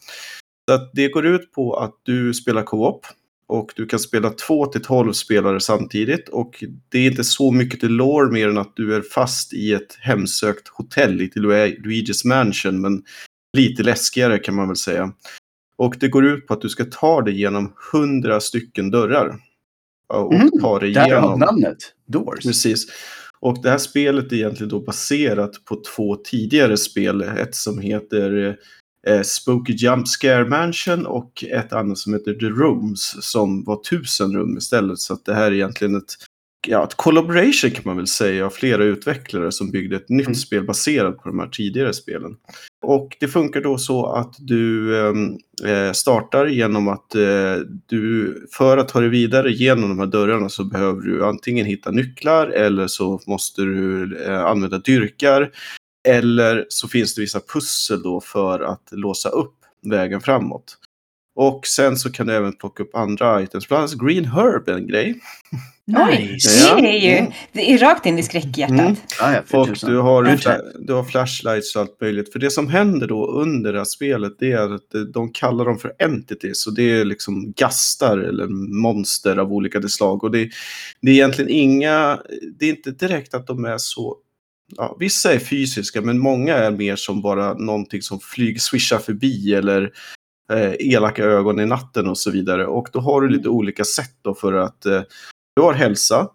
[0.69, 3.05] Så att det går ut på att du spelar co-op.
[3.47, 6.29] Och du kan spela 2 till 12 spelare samtidigt.
[6.29, 9.73] Och det är inte så mycket till lore mer än att du är fast i
[9.73, 12.81] ett hemsökt hotell i Lu- Luigi's Mansion.
[12.81, 13.03] Men
[13.57, 15.11] lite läskigare kan man väl säga.
[15.77, 19.35] Och det går ut på att du ska ta dig genom 100 stycken dörrar.
[20.13, 20.51] Och Mhm.
[20.61, 21.39] ta dig Därav igenom.
[21.39, 21.77] namnet.
[22.07, 22.45] Doors.
[22.45, 22.85] Precis.
[23.45, 27.21] Och det här spelet är egentligen då baserat på två tidigare spel.
[27.21, 28.57] Ett som heter
[29.07, 34.35] eh, Spooky Jump Scare Mansion och ett annat som heter The Rooms som var tusen
[34.35, 34.99] rum istället.
[34.99, 36.13] Så att det här är egentligen ett,
[36.67, 40.35] ja, ett collaboration kan man väl säga av flera utvecklare som byggde ett nytt Mm.
[40.35, 42.35] spel baserat på de här tidigare spelen.
[42.85, 48.77] Och det funkar då så att du ehm, eh, startar genom att eh, du, för
[48.77, 52.87] att ta dig vidare genom de här dörrarna så behöver du antingen hitta nycklar eller
[52.87, 55.51] så måste du eh, använda dyrkar.
[56.07, 60.77] Eller så finns det vissa pussel då för att låsa upp vägen framåt.
[61.35, 63.67] Och sen så kan du även plocka upp andra items.
[63.67, 65.19] Bland annat Green Herb är en grej.
[65.87, 66.75] Nice.
[66.75, 67.31] Det är ju Mm.
[67.51, 68.79] det är rakt in i skräckhjärtat.
[68.79, 68.95] Mm.
[69.19, 70.23] Ja, ja, Och du har,
[70.87, 72.31] du har flashlights och allt möjligt.
[72.33, 75.77] För det som händer då under det här spelet det är att de kallar dem
[75.77, 76.67] för entities.
[76.67, 78.47] Och det är liksom gastar eller
[78.81, 80.23] monster av olika slag.
[80.23, 80.49] Och det,
[81.01, 82.19] det är egentligen inga,
[82.59, 84.17] det är inte direkt att de är så
[84.77, 89.53] Ja, vissa är fysiska men många är mer som bara någonting som flyger, swishar förbi
[89.53, 89.91] eller
[90.53, 92.67] eh, elaka ögon i natten och så vidare.
[92.67, 95.01] Och då har du lite olika sätt då för att eh,
[95.55, 96.29] du har hälsa.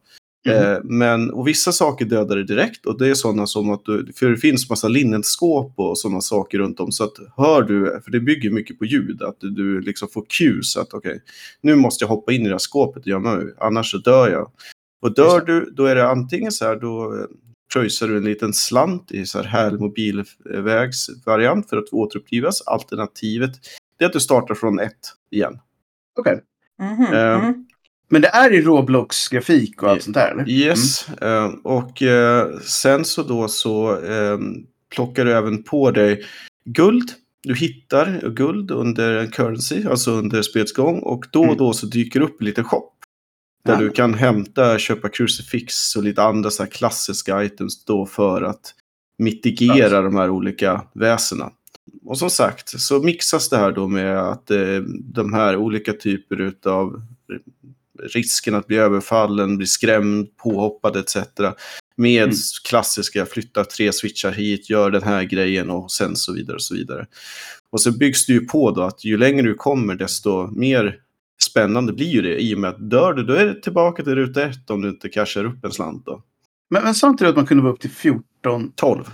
[0.46, 0.54] Mhm.
[0.54, 4.12] Eh, men, och vissa saker dödar dig direkt och det är sådana som att du,
[4.16, 6.92] för det finns massa linnenskåp och sådana saker runt om.
[6.92, 10.24] Så att hör du, för det bygger mycket på ljud, att du, du liksom får
[10.38, 11.22] cues att okej,
[11.60, 14.30] nu måste jag hoppa in i det här skåpet och gömma mig, annars så dör
[14.30, 14.50] jag.
[15.02, 17.26] Och dör du, då är det antingen så här, då eh,
[17.72, 22.62] pröjsar du en liten slant i så här härlig mobilvägsvariant för att återuppgivas.
[22.62, 23.52] Alternativet
[24.00, 24.98] det är att du startar från ett
[25.30, 25.58] igen.
[26.18, 26.40] Okej.
[26.82, 27.66] Mhm, Eh, mhm.
[28.08, 30.30] Men det är i Roblox-grafik och allt sånt där?
[30.32, 30.48] Eller?
[30.48, 34.38] Yes, eh, och eh, sen så då så eh,
[34.94, 36.24] plockar du även på dig
[36.64, 37.10] guld.
[37.42, 40.98] Du hittar guld under en currency, alltså under spelets gång.
[40.98, 41.56] Och då och Mm.
[41.58, 42.90] då så dyker upp en liten shop.
[43.64, 43.78] Där Ja.
[43.80, 48.74] du kan hämta, köpa crucifix och lite andra så här klassiska items då för att
[49.18, 50.02] mitigera Alltså.
[50.02, 51.50] de här olika väsena.
[52.10, 54.80] Och som sagt så mixas det här då med att eh,
[55.14, 57.02] de här olika typer utav
[58.02, 61.16] risken att bli överfallen, bli skrämd, påhoppad etc.
[61.96, 62.34] Med Mm.
[62.68, 66.74] klassiska flytta tre switchar hit, gör den här grejen och sen så vidare och så
[66.74, 67.06] vidare.
[67.70, 70.96] Och så byggs det ju på då att ju längre du kommer desto mer
[71.42, 74.14] spännande blir ju det i och med att dör du då är det tillbaka till
[74.14, 76.22] ruta ett om du inte cashar upp en slant då.
[76.70, 79.04] Men, men du att man kunde vara upp till 14, 12.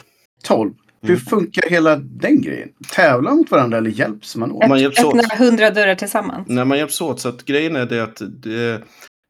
[0.44, 0.74] 12?
[1.08, 1.26] Hur Mm.
[1.26, 2.68] funkar hela den grejen?
[2.94, 4.68] Tävlar mot varandra eller hjälps man åt?
[4.68, 5.14] man hjälps åt.
[5.14, 6.48] Öppna hundra dörrar tillsammans.
[6.48, 8.82] När man hjälps åt så att grejen är det att det,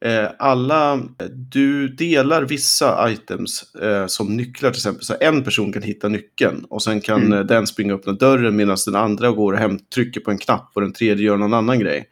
[0.05, 1.01] eh, alla,
[1.53, 5.05] du delar vissa items eh, som nycklar till exempel.
[5.05, 7.33] Så en person kan hitta nyckeln och sen kan Mm.
[7.39, 10.39] eh, den springa upp öppna dörren medan den andra går och hem, trycker på en
[10.39, 12.09] knapp och den tredje gör någon annan grej.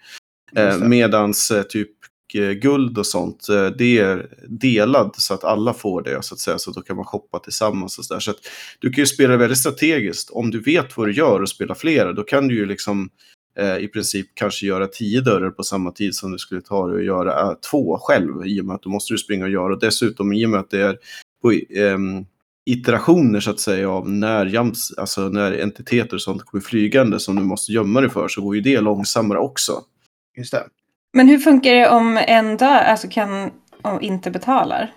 [0.57, 0.89] Eh, det.
[0.89, 1.91] medans eh, typ
[2.35, 6.41] Eh, guld och sånt, eh, det är delad så att alla får det så att
[6.41, 6.59] säga.
[6.59, 8.21] Så då kan man shoppa tillsammans och så där.
[8.21, 8.41] Så att
[8.79, 10.31] du kan ju spela väldigt strategiskt.
[10.31, 13.11] Om du vet vad du gör och spelar flera, då kan du ju liksom
[13.59, 16.99] eh, i princip kanske göra tio dörrar på samma tid som du skulle ta dig
[16.99, 18.47] att göra eh, två själv.
[18.47, 19.73] I och med att då måste du springa och göra.
[19.73, 20.99] Och dessutom i och med att det är
[21.43, 21.99] på eh,
[22.67, 27.37] iterationer så att säga av när, jams, alltså när entiteter och sånt kommer flygande som
[27.37, 29.73] du måste gömma dig för så går ju det långsammare också.
[30.37, 30.65] Just det.
[31.15, 33.51] Men hur funkar det om en dör, alltså kan,
[33.83, 34.93] och inte betalar?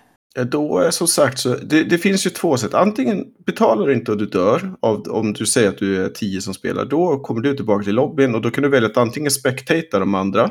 [0.46, 2.74] Då är som sagt så, det, det finns ju två sätt.
[2.74, 6.40] Antingen betalar du inte och du dör, av, om du säger att du är tio
[6.40, 9.30] som spelar, då kommer du tillbaka till lobbyn och då kan du välja att antingen
[9.30, 10.50] spectata de andra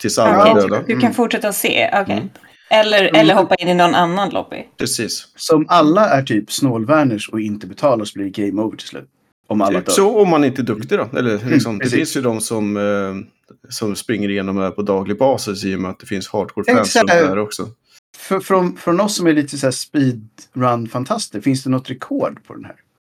[0.00, 0.82] tills alla Okej, är döda.
[0.86, 1.14] Du kan Mm.
[1.14, 2.14] fortsätta se, okej.
[2.16, 2.28] Mm.
[2.70, 3.14] Eller, Mm.
[3.20, 4.56] eller hoppa in i någon annan lobby.
[4.78, 5.26] Precis.
[5.36, 8.88] Så om alla är typ snålvärners och inte betalar så blir det game over till
[8.88, 9.08] slut.
[9.50, 9.92] Om alla Typ dör.
[9.92, 11.08] så om man inte är duktig då.
[11.18, 11.96] Eller, liksom, det precis.
[11.98, 12.82] finns ju de som, eh,
[13.68, 16.92] som springer igenom det här på daglig basis i och med att det finns hardcore-fans
[17.06, 17.68] där också.
[18.18, 19.70] För, från, från oss som är lite så här
[20.54, 22.74] speedrun-fantaster, finns det något rekord på den här?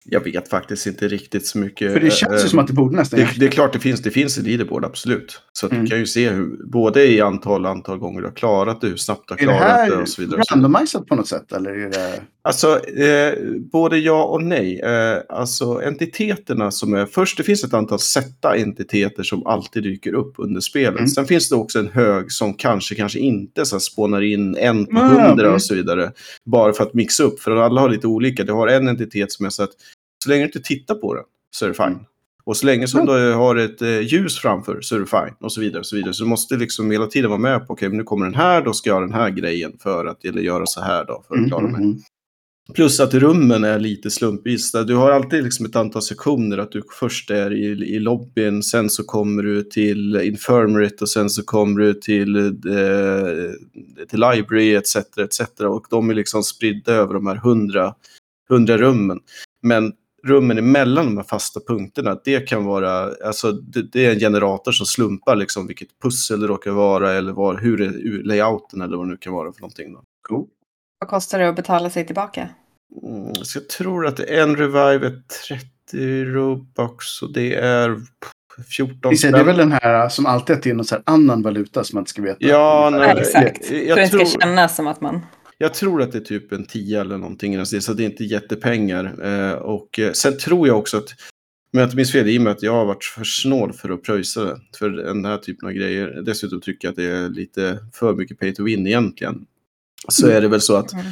[0.06, 1.94] Jag vet faktiskt inte riktigt så mycket.
[1.94, 3.80] För det känns ju eh, som att det borde nästan Det, det är klart det
[3.80, 5.42] finns, det finns i leaderboard, absolut.
[5.54, 5.84] Så Mm.
[5.84, 8.96] du kan ju se hur, både i antal antal gånger du har klarat det, hur
[8.98, 10.42] snabbt du har Är det klarat det här och så vidare.
[10.48, 11.52] Så- randomiserat på något sätt?
[11.52, 12.22] Eller är det...
[12.44, 13.34] Alltså, eh,
[13.72, 14.80] både ja och nej.
[14.80, 20.14] Eh, alltså entiteterna som är, först det finns ett antal sätta entiteter som alltid dyker
[20.14, 20.98] upp under spelet.
[21.00, 21.08] Mm.
[21.08, 24.86] Sen finns det också en hög som kanske, kanske inte så här, spånar in en
[24.86, 25.54] på hundra mm.
[25.54, 26.12] och så vidare.
[26.46, 28.44] Bara för att mixa upp, för alla har lite olika.
[28.44, 29.72] Du har en entitet som är så att
[30.24, 31.86] så länge du inte tittar på den så är det fine.
[31.88, 32.00] Mm.
[32.44, 33.14] Och så länge som Mm.
[33.16, 35.36] du har ett eh, ljus framför så är det fine.
[35.40, 35.80] Och så vidare.
[35.80, 36.14] Och så, vidare.
[36.14, 38.62] så du måste liksom hela tiden vara med på, okej, men nu kommer den här,
[38.62, 41.34] då ska jag ha den här grejen för att, eller göra så här då, för
[41.34, 41.82] att Mm, klara mig.
[41.84, 41.98] mm.
[42.74, 44.72] Plus att rummen är lite slumpvis.
[44.72, 46.58] Du har alltid liksom ett antal sektioner.
[46.58, 51.30] Att du först är i, i lobbyn, sen så kommer du till infirmaryt och sen
[51.30, 54.96] så kommer du till, eh, till library etc.
[54.96, 55.42] etc.
[55.60, 57.96] Och de är liksom spridda över de här hundra,
[58.50, 59.20] hundra rummen.
[59.62, 59.94] Men
[60.28, 64.72] rummen emellan de här fasta punkterna, det kan vara, alltså det, det är en generator
[64.72, 69.06] som slumpar liksom vilket pussel det råkar vara eller var, hur är layouten eller vad
[69.06, 69.94] det nu kan vara för någonting.
[69.94, 70.04] Då.
[70.22, 70.48] Cool.
[71.02, 72.50] Vad kostar det att betala sig tillbaka?
[73.04, 77.98] Mm, så jag tror att en revive är 30 Robux och det är
[78.78, 81.42] 14 Visst är det väl den här som alltid är till någon så här annan
[81.42, 82.38] valuta som man inte ska veta?
[82.40, 83.72] Ja, nej, exakt.
[83.72, 85.26] jag För att det tror- ska kännas som att man...
[85.58, 87.66] Jag tror att det är typ en 10 eller någonting.
[87.66, 89.06] Så det är inte jättepengar.
[89.24, 91.10] Eh, och eh, sen tror jag också att,
[91.74, 93.90] om jag inte minns fel, i och med att jag har varit för snål för
[93.90, 96.22] att pröjsa det, för den här typen av grejer.
[96.26, 99.46] Dessutom tycker jag att det är lite för mycket pay to win egentligen.
[100.10, 100.38] Så Mm.
[100.38, 101.06] är det väl så att Mm.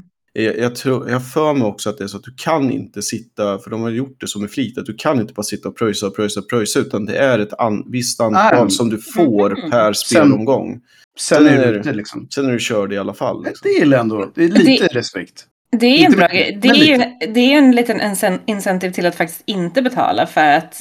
[0.60, 3.60] jag, tror, jag för mig också att det är så att du kan inte sitta,
[3.60, 5.78] för de har gjort det som med flit, att du kan inte bara sitta och
[5.78, 8.70] pröjsa och pröjsa och pröjsa, utan det är ett an, visst antal Ah.
[8.70, 9.72] som du får Mhm.
[9.72, 10.82] per spelomgång.
[11.20, 12.28] Sen Sen är det det- ute liksom.
[12.36, 13.44] Sen är du körd i alla fall.
[13.44, 13.72] Det Liksom.
[13.72, 14.32] gillar jag ändå.
[14.36, 15.46] Det är lite respekt.
[15.72, 16.62] Det är en bra mycket.
[16.62, 16.98] Det är ju
[17.34, 20.76] det är en liten incen- incentive till att faktiskt inte betala för att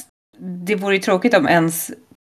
[0.65, 1.91] det vore ju tråkigt om ens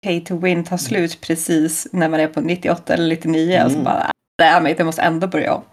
[0.06, 3.78] pay to win tar slut precis när man är på 98 eller 99 och så
[3.78, 3.84] Mm.
[3.84, 5.64] bara damn it, jag måste ändå börja om.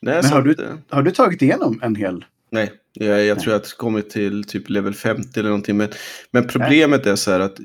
[0.00, 2.24] Nej, Men har du- Har du tagit igenom en hel?
[2.50, 5.76] Nej, jag, jag tror att jag kommit till typ level 50 eller någonting.
[5.76, 5.88] Men,
[6.30, 7.58] men problemet är så här att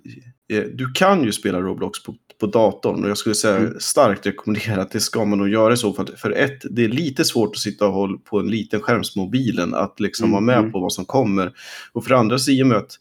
[0.53, 3.73] eh, du kan ju spela Roblox på, på datorn och jag skulle säga Mm.
[3.79, 6.07] starkt rekommendera att det ska man nog göra i så fall.
[6.17, 9.99] För ett, det är lite svårt att sitta och hålla på en liten skärmsmobilen att
[9.99, 10.71] liksom Mm, vara med mm.
[10.71, 11.51] på vad som kommer.
[11.91, 12.91] Och för andra så i och med att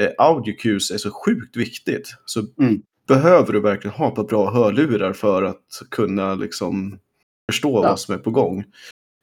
[0.00, 2.82] eh, audio cues är så sjukt viktigt så Mm.
[3.14, 6.98] Behöver du verkligen ha på bra hörlurar för att kunna liksom
[7.50, 7.88] förstå Ja.
[7.90, 8.64] vad som är på gång.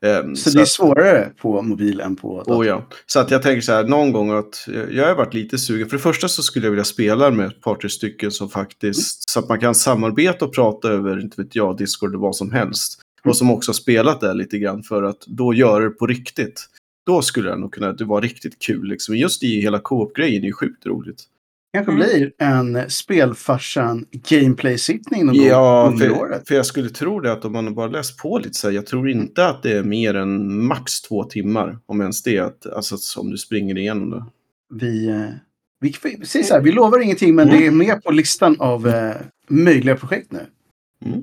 [0.05, 2.61] Ehm, Så det är att- svårare på mobil än på dator.
[2.61, 2.87] Oh ja.
[3.05, 5.89] Så att jag tänker så här, någon gång att jag har varit lite sugen.
[5.89, 9.29] För det första så skulle jag vilja spela med ett par, tre stycken som faktiskt,
[9.29, 12.51] så att man kan samarbeta och prata över, inte vet jag, Discord eller vad som
[12.51, 13.01] helst.
[13.23, 13.29] Mm.
[13.29, 16.65] Och som också har spelat där lite grann för att då göra det på riktigt.
[17.05, 18.87] Då skulle det nog kunna det vara riktigt kul.
[18.87, 19.15] Liksom.
[19.15, 21.23] Just i hela co-op-grejen är ju sjukt roligt.
[21.73, 22.05] Kanske Mm.
[22.07, 26.47] blir en spelfarsan gameplay-sittning någon Ja, gång under för, året.
[26.47, 28.85] för jag skulle tro det att om man bara läst på lite så här, jag
[28.85, 31.79] tror inte att det är mer än max två timmar.
[31.85, 34.25] Om ens det, att, alltså om du springer igenom det.
[34.73, 35.25] Vi, eh,
[35.79, 37.59] vi, precis så här, vi lovar ingenting men Mm.
[37.59, 39.15] det är med på listan av eh,
[39.47, 40.45] möjliga projekt nu.
[41.05, 41.21] Mm.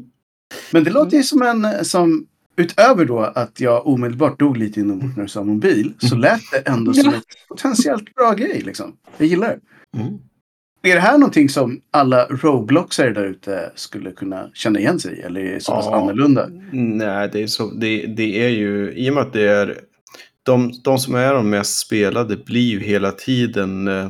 [0.72, 2.26] Men det låter ju som en, eh, som
[2.57, 6.59] utöver då att jag omedelbart dog lite inombords när du sa mobil, så lät det
[6.59, 8.96] ändå som en potentiellt bra grej liksom.
[9.16, 10.00] Jag gillar det.
[10.00, 10.18] Mm.
[10.85, 15.20] Är det här någonting som alla Robloxare där ute skulle kunna känna igen sig i?
[15.20, 15.97] Eller är det så pass Ja.
[15.97, 16.49] annorlunda?
[16.73, 19.79] Nej, det är, så, det, det är ju, i och med att det är,
[20.42, 24.09] de, de som är de mest spelade blir ju hela tiden eh,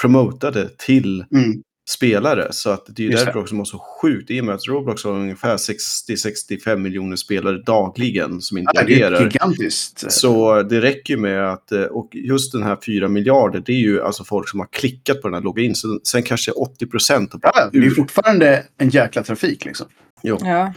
[0.00, 1.62] promotade till Mm.
[1.90, 2.48] Spelare.
[2.52, 3.28] Så att det är ju Just det.
[3.28, 7.16] därför också de var så sjukt, i och med att Roblox har ungefär 60-65 miljoner
[7.16, 9.22] spelare dagligen som Ja, det är interagerar.
[9.24, 10.12] gigantiskt.
[10.12, 14.02] Så det räcker med att, eh, och just den här 4 miljarder, det är ju
[14.02, 15.74] alltså folk som har klickat på den här logga in.
[15.74, 17.34] Så sen kanske 80 procent.
[17.42, 19.86] Ja, det är fortfarande en jäkla trafik liksom.
[20.22, 20.72] Ja.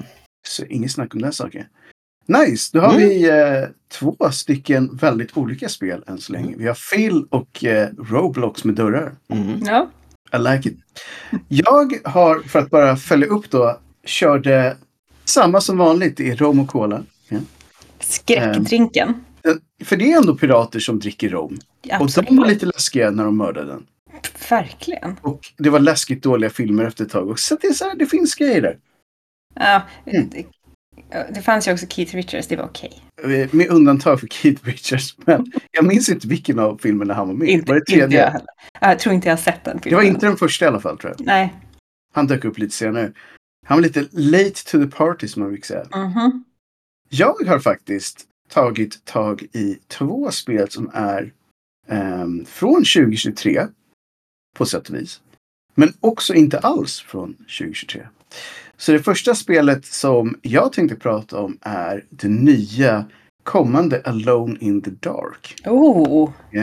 [0.47, 1.63] Så inget snack om den saken.
[2.27, 3.09] Nice, då har Mm.
[3.09, 3.63] vi eh,
[3.99, 6.55] två stycken väldigt olika spel än så länge.
[6.57, 9.15] Vi har Phil och eh, Roblox med dörrar.
[9.29, 9.59] Mm.
[9.65, 9.89] ja.
[10.33, 10.77] I like it.
[11.47, 14.77] Jag har, för att bara följa upp då, körde
[15.25, 17.03] samma som vanligt i rom och cola.
[17.29, 17.37] Ja.
[17.99, 19.13] Skräckdrinken.
[19.41, 21.59] Den- För det är ändå pirater som dricker rom.
[21.83, 22.27] Och Absolut.
[22.29, 23.85] de var lite läskiga när de mördade den.
[24.49, 25.15] Verkligen.
[25.21, 27.29] Och det var läskigt dåliga filmer efter ett tag.
[27.29, 28.77] Och så det, är så här, det finns grejer där.
[29.55, 30.29] Ja, Mm.
[31.09, 33.01] Det, det fanns ju också Keith Richards, det var okej.
[33.23, 35.15] Eh, Med undantag för Keith Richards.
[35.25, 37.51] Men jag minns inte vilken av filmerna han var med i.
[37.51, 38.29] Inte, Var det inte jag tredje?
[38.29, 38.47] heller.
[38.81, 39.97] Jag tror inte jag har sett den Det filmen.
[39.97, 41.25] var inte den första i alla fall tror jag.
[41.25, 41.53] Nej.
[42.13, 43.11] Han dök upp lite senare.
[43.65, 45.85] Han var lite late to the party som man brukar säga.
[46.05, 46.43] Mhm.
[47.09, 51.33] Jag har faktiskt tagit tag i två spel som är
[51.87, 53.67] ehm, från 2023
[54.57, 55.21] på sätt och vis.
[55.75, 58.07] Men också inte alls från 2023.
[58.77, 63.05] Så det första spelet som jag tänkte prata om är det nya
[63.43, 65.55] kommande Alone in the Dark.
[65.65, 66.31] Oh.
[66.51, 66.61] Ja.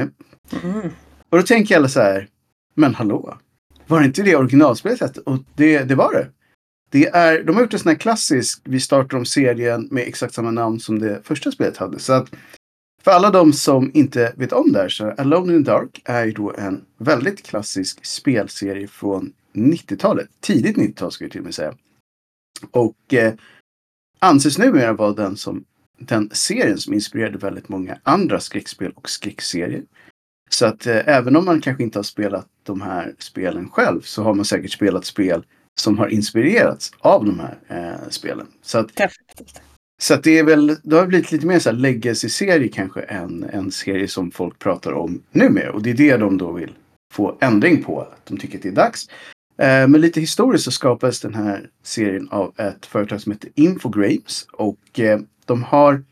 [0.62, 0.90] Mm.
[1.28, 2.28] Och då tänker alla så här,
[2.74, 3.38] men hallå?
[3.86, 5.18] Var det inte det originalspelet?
[5.18, 6.28] Och det, det var det.
[6.90, 10.34] det är, de har gjort en sån här klassisk, vi startar om serien med exakt
[10.34, 11.98] samma namn som det första spelet hade.
[11.98, 12.30] Så att
[13.02, 16.24] för alla de som inte vet om det här så Alone in the Dark är
[16.24, 20.28] ju då en väldigt klassisk spelserie från 90-talet.
[20.40, 21.74] Tidigt 90-tal ska vi till och med säga.
[22.70, 23.34] Och eh,
[24.18, 25.64] anses numera vara den, som,
[25.98, 29.82] den serien som inspirerade väldigt många andra skräckspel och skräckserier.
[30.50, 34.22] Så att eh, även om man kanske inte har spelat de här spelen själv så
[34.22, 35.44] har man säkert spelat spel
[35.80, 38.46] som har inspirerats av de här eh, spelen.
[38.62, 39.60] Så att, Definitivt.
[40.02, 43.44] så att det är väl, det har blivit lite mer så här legacy-serie kanske än
[43.44, 45.72] en serie som folk pratar om numera.
[45.72, 46.72] Och det är det de då vill
[47.12, 48.00] få ändring på.
[48.00, 49.08] Att de tycker att det är dags.
[49.56, 54.46] Eh, men lite historiskt så skapades den här serien av ett företag som heter Infogrames.
[54.52, 56.04] Och eh, de har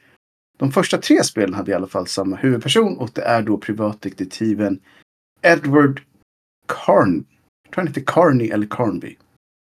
[0.59, 4.81] de första tre spelen hade i alla fall samma huvudperson och det är då privatdetektiven
[5.43, 6.03] Edward
[6.69, 7.25] Carn.
[7.65, 9.17] Jag tror han heter Carney eller Carnby.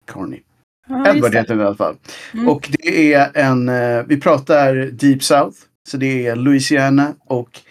[0.05, 0.41] Carney.
[0.89, 1.97] Just Edward heter han i alla fall.
[2.33, 2.49] Mm.
[2.49, 5.57] Och det är en, eh, vi pratar Deep South.
[5.89, 7.61] Så det är Louisiana och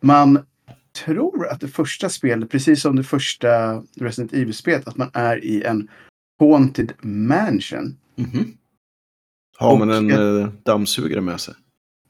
[0.00, 0.46] man
[0.94, 5.62] tror att det första spelet, precis som det första Resident Evil-spelet, att man är i
[5.62, 5.88] en
[6.40, 7.96] Haunted Mansion.
[8.16, 8.56] Mhm.
[9.58, 11.54] Har man en ett- eh, dammsugare med sig?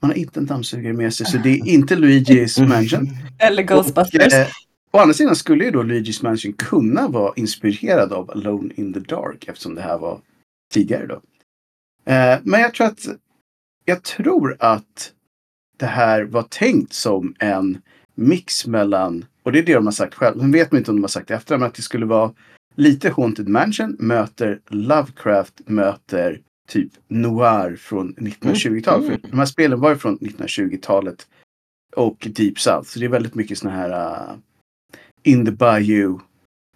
[0.01, 3.09] Man har inte en dammsugare med sig, så det är inte Luigi's Mansion.
[3.39, 4.27] Eller Ghostbusters.
[4.27, 4.47] Och, eh,
[4.93, 9.01] å andra sidan skulle ju då Luigi's Mansion kunna vara inspirerad av Alone in the
[9.01, 10.21] Dark eftersom det här var
[10.73, 11.15] tidigare då.
[12.13, 13.07] Eh, men jag tror att
[13.85, 15.13] jag tror att
[15.77, 17.83] det här var tänkt som en
[18.15, 20.97] mix mellan, och det är det de har sagt själv, men vet man inte om
[20.97, 22.33] de har sagt det efter, men att det skulle vara
[22.75, 29.09] lite Haunted Mansion möter Lovecraft möter typ Noir från 1920-talet.
[29.09, 29.21] Mm.
[29.31, 31.27] De här spelen var ju från 1920-talet
[31.97, 32.89] och Deep South.
[32.89, 34.37] Så det är väldigt mycket såna här uh,
[35.23, 36.19] In the Bayou,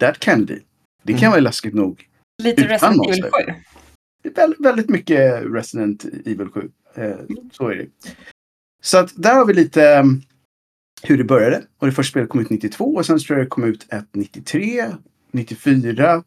[0.00, 0.60] That Kennedy.
[1.02, 1.30] Det kan Mm.
[1.30, 2.08] vara läskigt nog.
[2.42, 3.46] Lite Utan Resident Evil monster.
[3.46, 3.54] 7.
[4.22, 6.70] Det är väldigt, väldigt mycket Resident Evil 7.
[6.94, 7.16] Eh,
[7.52, 7.86] så är det.
[8.82, 10.22] Så att där har vi lite um,
[11.02, 11.62] hur det började.
[11.78, 14.08] Och det första spelet kom ut 92 och sen tror jag det kom ut ett
[14.12, 14.84] 93,
[15.32, 16.24] 94.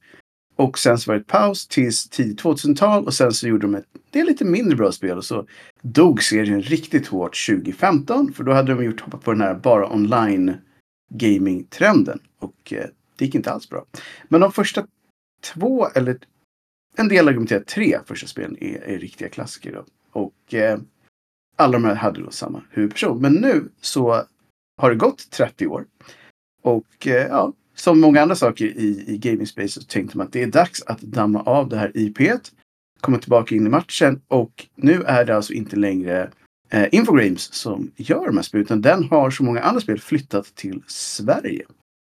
[0.55, 3.75] Och sen så var det ett paus tills tidigt 2000-tal och sen så gjorde de
[3.75, 5.47] ett det är lite mindre bra spel och så
[5.81, 9.93] dog serien riktigt hårt 2015 för då hade de gjort hoppat på den här bara
[9.93, 10.53] online
[11.13, 13.86] gaming-trenden och eh, det gick inte alls bra.
[14.27, 14.88] Men de första
[15.43, 16.19] två eller
[16.95, 19.73] en del argumenterar att tre första spelen är, är riktiga klassiker.
[19.73, 19.86] Då.
[20.12, 20.79] Och eh,
[21.57, 23.21] alla de här hade då samma huvudperson.
[23.21, 24.25] Men nu så
[24.81, 25.85] har det gått 30 år.
[26.63, 30.33] Och eh, ja, som många andra saker i, i gaming space så tänkte man att
[30.33, 32.51] det är dags att damma av det här IPet.
[33.01, 36.29] Komma tillbaka in i matchen och nu är det alltså inte längre
[36.69, 40.55] eh, Infogrames som gör de här spelen utan den har så många andra spel flyttat
[40.55, 41.65] till Sverige.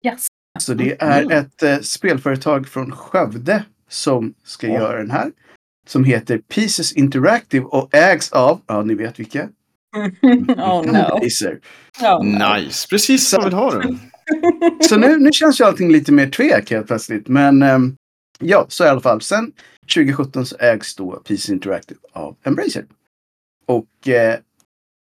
[0.07, 0.27] Yes.
[0.59, 1.39] Så det är Mm.
[1.39, 4.73] ett eh, spelföretag från Skövde som ska Ja.
[4.75, 5.33] göra den här.
[5.87, 9.49] Som heter Pieces Interactive och ägs av, ja ni vet vilka.
[10.57, 11.21] oh no.
[12.01, 12.55] Oh, no.
[12.55, 13.99] Nice, precis som man vill ha det.
[14.89, 17.29] Så nu, nu känns ju allting lite mer tvek helt plötsligt.
[17.29, 17.97] Men ehm,
[18.39, 19.21] ja, så i alla fall.
[19.21, 19.53] Sen
[19.95, 22.85] 2017 så ägs då Pieces Interactive av Embracer.
[23.67, 24.39] Och eh,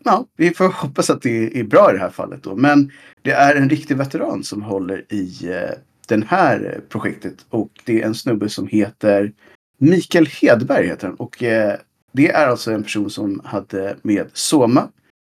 [0.05, 2.57] ja, vi får hoppas att det är bra i det här fallet då.
[2.57, 7.47] Men det är en riktig veteran som håller i eh, den här projektet.
[7.51, 9.33] Och det är en snubbe som heter
[9.79, 11.17] Mikael Hedberg heter han.
[11.17, 11.79] Och eh,
[12.19, 14.89] det är alltså en person som hade med Soma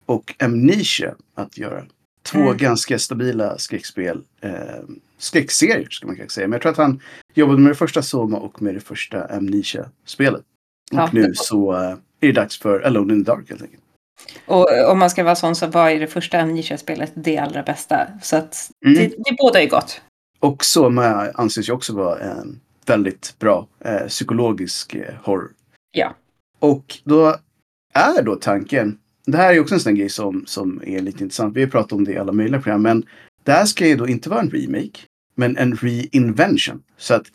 [0.05, 1.85] och Amnesia att göra.
[2.23, 2.57] Två Mm.
[2.57, 4.21] ganska stabila skräckspel.
[4.41, 4.51] Eh,
[5.17, 6.47] skräckserier ska man kanske säga.
[6.47, 7.01] Men jag tror att han
[7.33, 10.41] jobbade med det första Soma och med det första Amnesia-spelet.
[10.91, 11.09] Och Ja.
[11.13, 13.83] nu så eh, är det dags för Alone in the Dark helt enkelt.
[14.45, 18.07] Och om man ska vara sån så var ju det första Amnesia-spelet det allra bästa.
[18.21, 18.97] Så att Mm.
[18.97, 20.01] det, det båda ju gott.
[20.39, 25.51] Och Soma anses ju också vara en väldigt bra eh, psykologisk eh, horror.
[25.91, 26.15] Ja.
[26.59, 27.35] Och då
[27.93, 31.57] är då tanken, det här är också en sån grej som, som är lite intressant,
[31.57, 33.05] vi har pratat om det i alla möjliga program, men
[33.43, 34.99] det här ska ju då inte vara en remake,
[35.35, 36.83] men en reinvention.
[36.97, 37.25] Så att,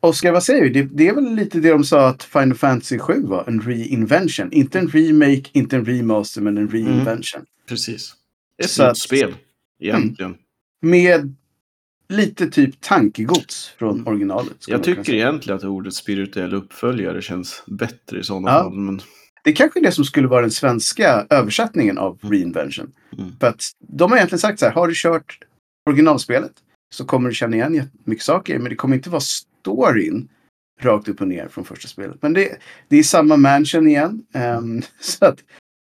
[0.00, 0.70] Oskar, vad säger du?
[0.70, 4.52] Det, det är väl lite det de sa att Final Fantasy 7 var, en reinvention.
[4.52, 7.42] Inte en remake, inte en remaster, men en reinvention.
[7.68, 8.14] Precis.
[8.64, 9.34] Ett nytt spel,
[9.80, 10.34] egentligen.
[10.82, 11.34] Med
[12.08, 14.52] lite typ tankegods från originalet.
[14.58, 18.62] skulle Jag tycker egentligen att ordet spirituell uppföljare känns bättre i sådana Ja.
[18.62, 18.72] fall.
[18.72, 19.00] Men
[19.44, 22.92] Det är kanske är det som skulle vara den svenska översättningen av reinvention.
[23.18, 23.32] Mm.
[23.40, 25.38] För att de har egentligen sagt så här, har du kört
[25.90, 26.52] originalspelet
[26.94, 30.28] så kommer du känna igen jättemycket saker, men det kommer inte vara storyn
[30.80, 32.16] rakt upp och ner från första spelet.
[32.22, 34.26] Men det, det är samma mansion igen.
[34.34, 35.38] Ehm, så att,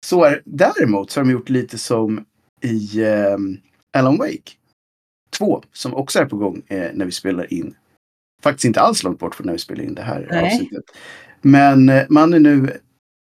[0.06, 2.24] så är, däremot så har de gjort lite som
[2.62, 3.58] i um,
[3.92, 4.52] Alan Wake
[5.38, 7.74] 2, som också är på gång eh, när vi spelar in.
[8.42, 10.44] Faktiskt inte alls långt bort från när vi spelar in det här Nej.
[10.44, 10.84] avsnittet.
[11.42, 12.80] Men eh, man är nu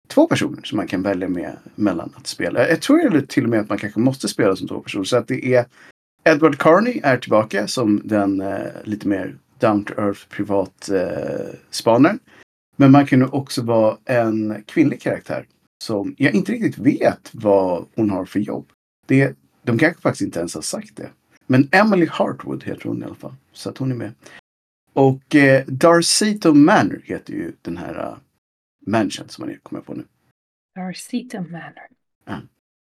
[0.09, 2.69] två personer som man kan välja med mellan att spela.
[2.69, 5.05] Jag tror till och med att man kanske måste spela som två personer.
[5.05, 5.67] Så att det är
[6.25, 12.19] Edward Carney är tillbaka som den eh, lite mer down to earth privat eh, spanaren.
[12.77, 15.47] Men man kan också vara en kvinnlig karaktär
[15.85, 18.67] som jag inte riktigt vet vad hon har för jobb.
[19.07, 21.11] Det, de kanske faktiskt inte ens har sagt det.
[21.53, 23.35] Men Emily Hartwood heter hon i alla fall.
[23.53, 24.13] Så att hon är med.
[24.93, 28.17] Och eh, Darcito Manor heter ju den här uh,
[28.87, 30.05] mansion som man kommer på nu.
[30.75, 31.89] Darcita Manor.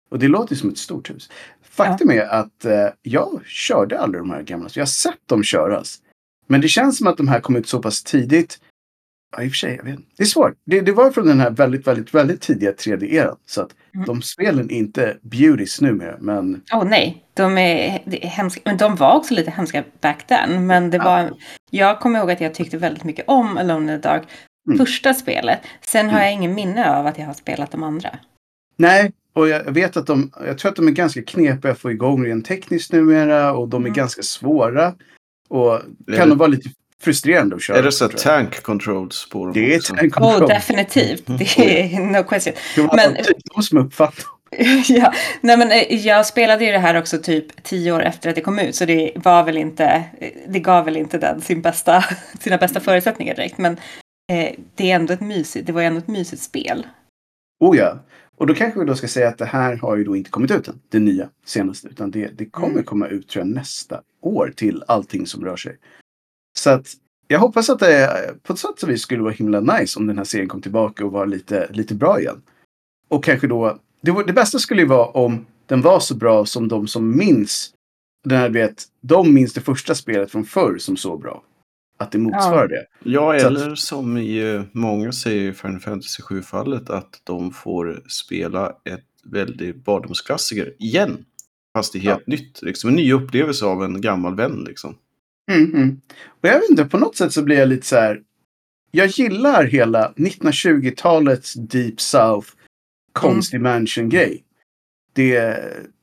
[0.10, 1.30] Och det låter som ett stort hus.
[1.62, 4.70] Faktum är att eh, jag körde aldrig de här gamla.
[4.70, 6.02] Så jag har sett dem köras.
[6.48, 8.62] Men det känns som att de här kom ut så pass tidigt.
[9.38, 10.00] Ja, i och för sig, jag vet.
[10.18, 10.54] Det är svårt.
[10.66, 13.36] Det, det var från den här väldigt, väldigt, väldigt tidiga 3D-eran.
[13.46, 14.06] Så att Mm.
[14.06, 16.16] de spelen är inte beauties numera.
[16.20, 18.62] Men Åh nej, de är, är hemska.
[18.66, 20.66] Men de var också lite hemska back then.
[20.68, 21.04] Men det Ja.
[21.04, 21.32] var,
[21.70, 24.24] jag kommer ihåg att jag tyckte väldigt mycket om Alone in the Dark.
[24.68, 24.78] Mm.
[24.78, 25.60] Första spelet.
[25.82, 26.24] Sen har Mm.
[26.24, 28.10] jag ingen minne av att jag har spelat de andra.
[28.78, 31.92] nej, och jag vet att de, jag tror att de är ganska knepiga att få
[31.92, 33.54] igång rent tekniskt numera.
[33.54, 33.96] Och de är Mm.
[33.98, 34.94] ganska svåra.
[35.50, 35.80] Och
[36.18, 36.70] kan nog vara lite
[37.02, 37.78] frustrerande att köra.
[37.78, 40.50] är det så tank controls på dem Det är tank Åh, control.
[40.50, 41.24] definitivt.
[41.26, 42.54] Det är no question.
[42.76, 44.28] Det var Men- typ de som uppfattade.
[44.88, 48.36] ja, nej men eh, jag spelade ju det här också typ tio år efter att
[48.36, 48.76] det kom ut.
[48.76, 50.04] Så det var väl inte,
[50.48, 52.04] det gav väl inte den sin bästa,
[52.40, 53.58] sina bästa förutsättningar direkt.
[53.58, 53.74] Men
[54.32, 56.88] eh, det är ändå ett mysigt, det var ändå ett mysigt spel.
[57.60, 58.00] Oh ja.
[58.38, 60.52] Och då kanske vi då ska säga att det här har ju då inte kommit
[60.52, 60.80] ut än.
[60.90, 61.88] Det nya senaste.
[61.88, 62.84] Utan det, det kommer Mm.
[62.84, 65.78] komma ut tror jag nästa år till allting som rör sig.
[66.60, 66.88] Så att
[67.28, 70.18] jag hoppas att det på ett sätt så vis skulle vara himla nice om den
[70.18, 72.42] här serien kom tillbaka och var lite, lite bra igen.
[73.10, 76.68] Och kanske då, det, det bästa skulle ju vara om den var så bra som
[76.68, 77.74] de som minns
[78.24, 81.44] den här, vet, de minns det första spelet från förr som så bra.
[81.98, 82.86] att det motsvarar det.
[83.04, 87.52] Ja, Så att- eller som i eh, många säger i Final Fantasy 7-fallet att de
[87.52, 91.26] får spela ett väldigt barndomsklassiker igen.
[91.78, 92.62] Fast det är helt nytt.
[92.62, 94.64] Liksom en ny upplevelse av en gammal vän.
[94.68, 94.96] Liksom.
[95.52, 96.02] Mm, mm.
[96.26, 98.22] Och jag vet inte, på något sätt så blir jag lite så här.
[98.92, 102.50] Jag gillar hela 1920-talets Deep South
[103.14, 104.44] konstig mansion-grej.
[105.14, 105.40] Det,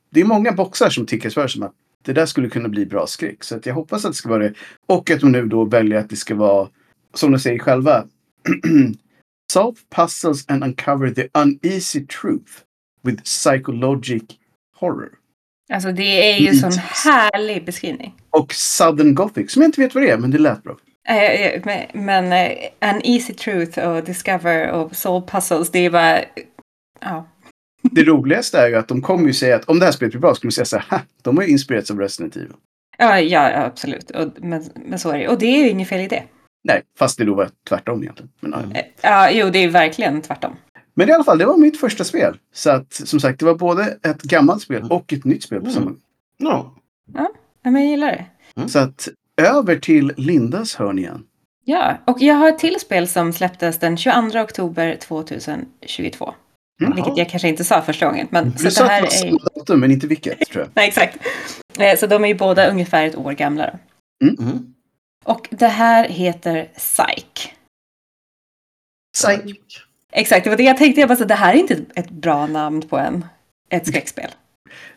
[0.09, 1.73] det är många boxar som tickas för som att
[2.03, 3.43] det där skulle kunna bli bra skräck.
[3.43, 4.53] Så att jag hoppas att det ska vara det.
[4.87, 6.69] Och att de nu då väljer att det ska vara,
[7.13, 8.07] som de säger själva,
[9.51, 12.63] Solve puzzles and uncover the uneasy truth
[13.01, 14.23] with psychologic
[14.75, 15.18] horror.
[15.73, 18.15] Alltså det är ju en sån härlig beskrivning.
[18.29, 20.77] Och Southern Gothic, som jag inte vet vad det är, men det lät bra.
[21.09, 21.61] Eh,
[21.93, 26.19] Men, eh, An Easy Truth och Discover och Soul Puzzles, det är bara...
[27.01, 27.27] Ja.
[27.81, 30.21] Det roligaste är ju att de kommer ju säga att om det här spelet blir
[30.21, 32.51] bra kommer de säga så här, "Ha, de har ju inspirerats av Resident Evil.
[32.97, 34.11] Ja, ja, absolut.
[34.11, 35.27] Och, men, men så är det.
[35.27, 36.23] Och det är ju inget fel i det.
[36.63, 38.31] Nej, fast det då var tvärtom egentligen.
[38.39, 38.59] Men, ja.
[38.59, 38.77] Mm.
[39.01, 40.55] Ja, jo, det är verkligen tvärtom.
[40.99, 42.37] Men i alla fall, det var mitt första spel.
[42.53, 45.69] Så att som sagt, det var både ett gammalt spel och ett nytt spel på
[45.69, 45.99] samma gång.
[46.37, 46.75] Ja,
[47.13, 48.11] Ja, men jag gillar
[48.55, 48.69] det.
[48.69, 49.07] Så att
[49.41, 51.23] över till Lindas hörn igen.
[51.65, 56.33] Ja, och jag har ett till spel som släpptes den 22 oktober 2022.
[56.81, 56.95] Mm.
[56.95, 58.27] Vilket jag kanske inte sa första gången.
[58.31, 59.01] Men, Du så sa det här är...
[59.01, 60.69] var samma datum, men inte vilket tror jag.
[60.75, 61.17] Nej, exakt.
[61.79, 63.71] Eh, Så de är ju båda ungefär ett år gamla.
[64.21, 64.43] då.
[64.43, 64.73] mm.
[65.23, 67.53] Och det här heter Psych.
[69.13, 69.88] Psych.
[70.19, 70.99] Exakt, det var det jag tänkte.
[71.01, 73.25] Jag bara, så, det här är inte ett bra namn på en,
[73.69, 74.29] ett skräckspel.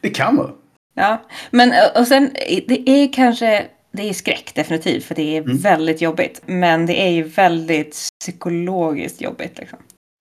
[0.00, 0.50] Det kan vara.
[0.94, 2.30] Ja, men eh, och sen
[2.66, 5.56] det är kanske, det är skräck definitivt för det är Mm.
[5.56, 6.42] väldigt jobbigt.
[6.46, 9.78] Men det är ju väldigt psykologiskt jobbigt liksom.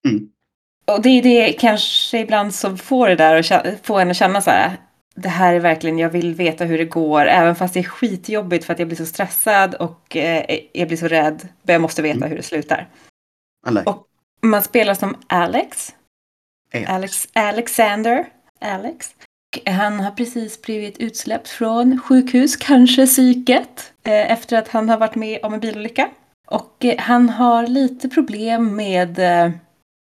[0.08, 0.28] Mm.
[0.86, 4.40] Och det är det kanske ibland som får det där och får en att känna
[4.42, 4.76] så här.
[5.14, 7.26] Det här är verkligen, jag vill veta hur det går.
[7.26, 10.98] Även fast det är skitjobbigt för att jag blir så stressad och eh, jag blir
[10.98, 11.48] så rädd.
[11.62, 12.28] Men jag måste veta Mm.
[12.28, 12.88] hur det slutar.
[13.66, 13.82] Alla.
[13.82, 14.06] Och-
[14.46, 15.94] Man spelar som Alex.
[16.74, 16.88] Alex.
[16.88, 18.26] Alex, Alexander.
[18.60, 19.14] Alex.
[19.66, 25.14] Han har precis blivit utsläppt från sjukhus, kanske psyket, eh, efter att han har varit
[25.14, 26.10] med om en bilolycka.
[26.46, 29.52] Och eh, han har lite problem med eh,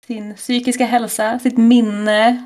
[0.07, 2.43] sin psykiska hälsa, sitt minne.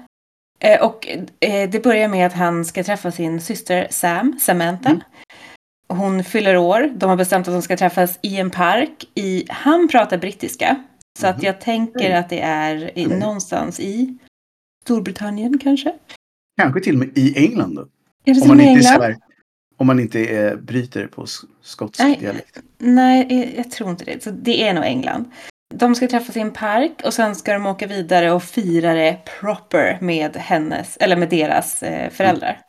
[0.82, 1.08] Och
[1.40, 4.90] det börjar med att han ska träffa sin syster Sam, Samantha.
[4.90, 5.02] Mm.
[5.88, 6.92] Hon fyller år.
[6.96, 9.06] De har bestämt att de ska träffas i en park.
[9.16, 10.84] I, han pratar brittiska.
[11.20, 11.46] Så att Mhm.
[11.46, 12.20] jag tänker Mm.
[12.20, 13.20] att det är i, Mm.
[13.20, 14.18] någonstans i
[14.84, 15.94] Storbritannien kanske?
[16.62, 17.82] Kanske till och med i England då.
[18.26, 19.02] Är det Om man i inte, England?
[19.04, 19.18] här,
[19.78, 21.26] om man inte är bryter på
[21.62, 22.18] skotsk Nej.
[22.20, 22.60] dialekt.
[22.78, 24.24] Nej, jag- jag tror inte det.
[24.24, 25.26] Så det är nog England.
[25.76, 29.18] De ska träffas i en park och sen ska de åka vidare och fira det
[29.40, 32.60] proper med hennes, eller med deras eh, föräldrar.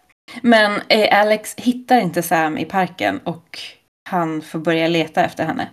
[0.42, 3.58] Men eh, Alex hittar inte Sam i parken och
[4.10, 5.68] han får börja leta efter henne.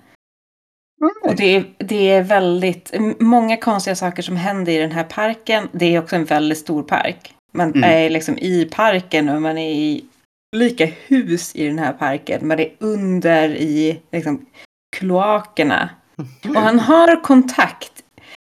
[1.24, 5.70] Och det är, det är väldigt, många konstiga saker som händer i den här parken.
[5.72, 7.34] Det är också en väldigt stor park.
[7.54, 7.84] Man Mm.
[7.84, 10.06] är liksom i parken och man är i
[10.56, 12.48] olika hus i den här parken.
[12.48, 14.46] Man är under i liksom,
[14.98, 15.90] kloakerna.
[16.50, 17.92] Och han har kontakt,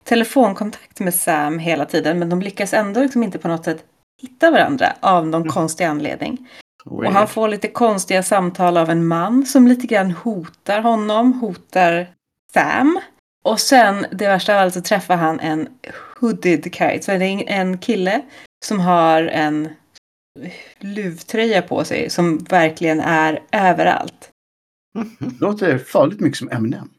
[0.04, 2.20] telefonkontakt med Sam hela tiden.
[2.20, 3.84] Men de lyckas ändå liksom inte på något sätt
[4.22, 6.50] hitta varandra av någon konstig anledning.
[6.86, 12.08] Och han får lite konstiga samtal av en man som lite grann hotar honom, hotar
[12.54, 13.00] Sam.
[13.44, 15.68] Och sen, det värsta av allt, så träffar han en
[16.20, 17.00] hooded kite.
[17.02, 18.22] Så det är en kille
[18.66, 19.70] som har en
[20.80, 24.30] luvtröja på sig som verkligen är överallt.
[24.96, 25.38] Mhm.
[25.40, 26.90] Låter farligt mycket som Eminem.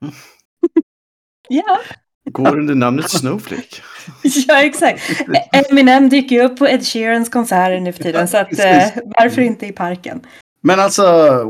[1.48, 1.80] Ja,
[2.30, 3.82] Går under namnet Snowflake.
[4.22, 5.02] ja exakt.
[5.52, 8.28] Eminem dyker ju upp på Ed Sheerans konserter nu för tiden.
[8.28, 10.26] Så att, eh, varför inte i parken?
[10.66, 11.02] Men alltså,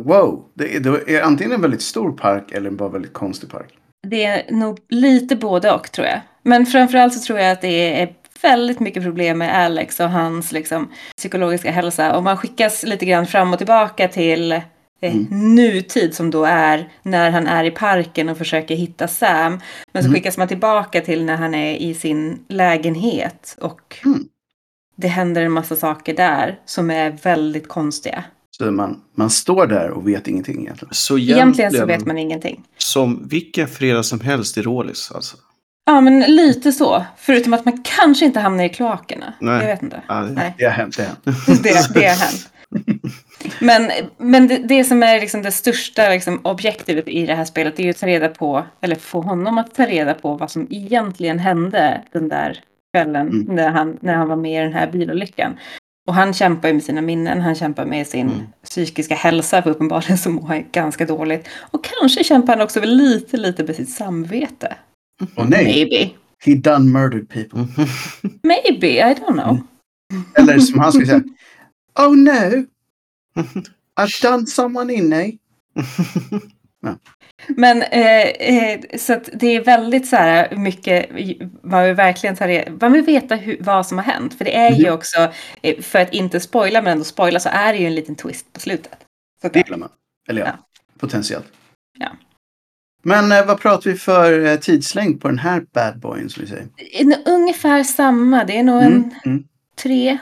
[0.05, 0.45] wow.
[0.55, 3.69] Det är, det är antingen en väldigt stor park eller en bara väldigt konstig park.
[4.07, 6.21] Det är nog lite både och tror jag.
[6.43, 8.13] Men framförallt så tror jag att det är
[8.43, 12.17] väldigt mycket problem med Alex och hans liksom, psykologiska hälsa.
[12.17, 14.63] Och man skickas lite grann fram och tillbaka till eh,
[15.03, 15.55] Mm.
[15.55, 19.61] nutid som då är när han är i parken och försöker hitta Sam.
[19.93, 20.15] Men så Mm.
[20.15, 23.57] skickas man tillbaka till när han är i sin lägenhet.
[23.61, 24.25] Och Mm.
[24.97, 28.25] det händer en massa saker där som är väldigt konstiga.
[28.59, 30.95] Så man, man står där och vet ingenting egentligen.
[30.95, 32.63] Så Egentligen så vet man ingenting.
[32.79, 35.37] Som vilken fredag som helst i Rålis alltså.
[35.87, 37.05] Ja, men lite så.
[37.17, 39.35] Förutom att man kanske inte hamnar i kloakerna.
[39.41, 39.61] Nej.
[39.61, 40.03] Jag vet inte.
[40.09, 40.55] Ja, det- Nej.
[40.59, 41.63] Det har hänt, det har hänt.
[41.63, 42.51] Det, det har hänt.
[43.61, 47.79] Men, men det, det som är liksom det största liksom objektivet i det här spelet
[47.79, 50.67] är ju att ta reda på, eller få honom att ta reda på vad som
[50.71, 52.61] egentligen hände den där
[52.95, 53.55] kvällen Mm.
[53.57, 55.57] när, han, när han var med i den här bilolyckan.
[56.07, 58.47] Och han kämpar ju med sina minnen, han kämpar med sin Mm.
[58.65, 61.49] psykiska hälsa, för uppenbarligen så mår han ganska dåligt.
[61.71, 64.77] Och kanske kämpar han också lite, lite med sitt samvete.
[65.37, 66.11] Och nej, Maybe.
[66.45, 67.67] he done murdered people.
[68.43, 69.61] Maybe, I don't know.
[70.13, 70.25] Mm.
[70.35, 71.23] Eller som han skulle säga.
[71.99, 72.67] Oh no,
[74.01, 75.33] I've done someone in me.
[77.49, 81.07] Men eh, eh, så det är väldigt så här mycket,
[81.63, 84.39] man vill verkligen ta det, man vill veta hur, vad som har hänt.
[84.39, 85.33] För det är ju också,
[85.63, 88.53] eh, för att inte spoila men ändå spoila så är det ju en liten twist
[88.53, 88.99] på slutet.
[89.43, 89.89] Så Det gillar man.
[90.29, 90.67] Eller ja, Ja.
[90.99, 91.47] potentiellt.
[91.99, 92.09] Ja.
[93.03, 96.49] Men eh, vad pratar vi för eh, tidslängd på den här bad boyen som vi
[96.49, 96.67] säger?
[96.93, 99.45] En- Ungefär samma, det är nog en Mm, mm.
[99.77, 100.19] tre,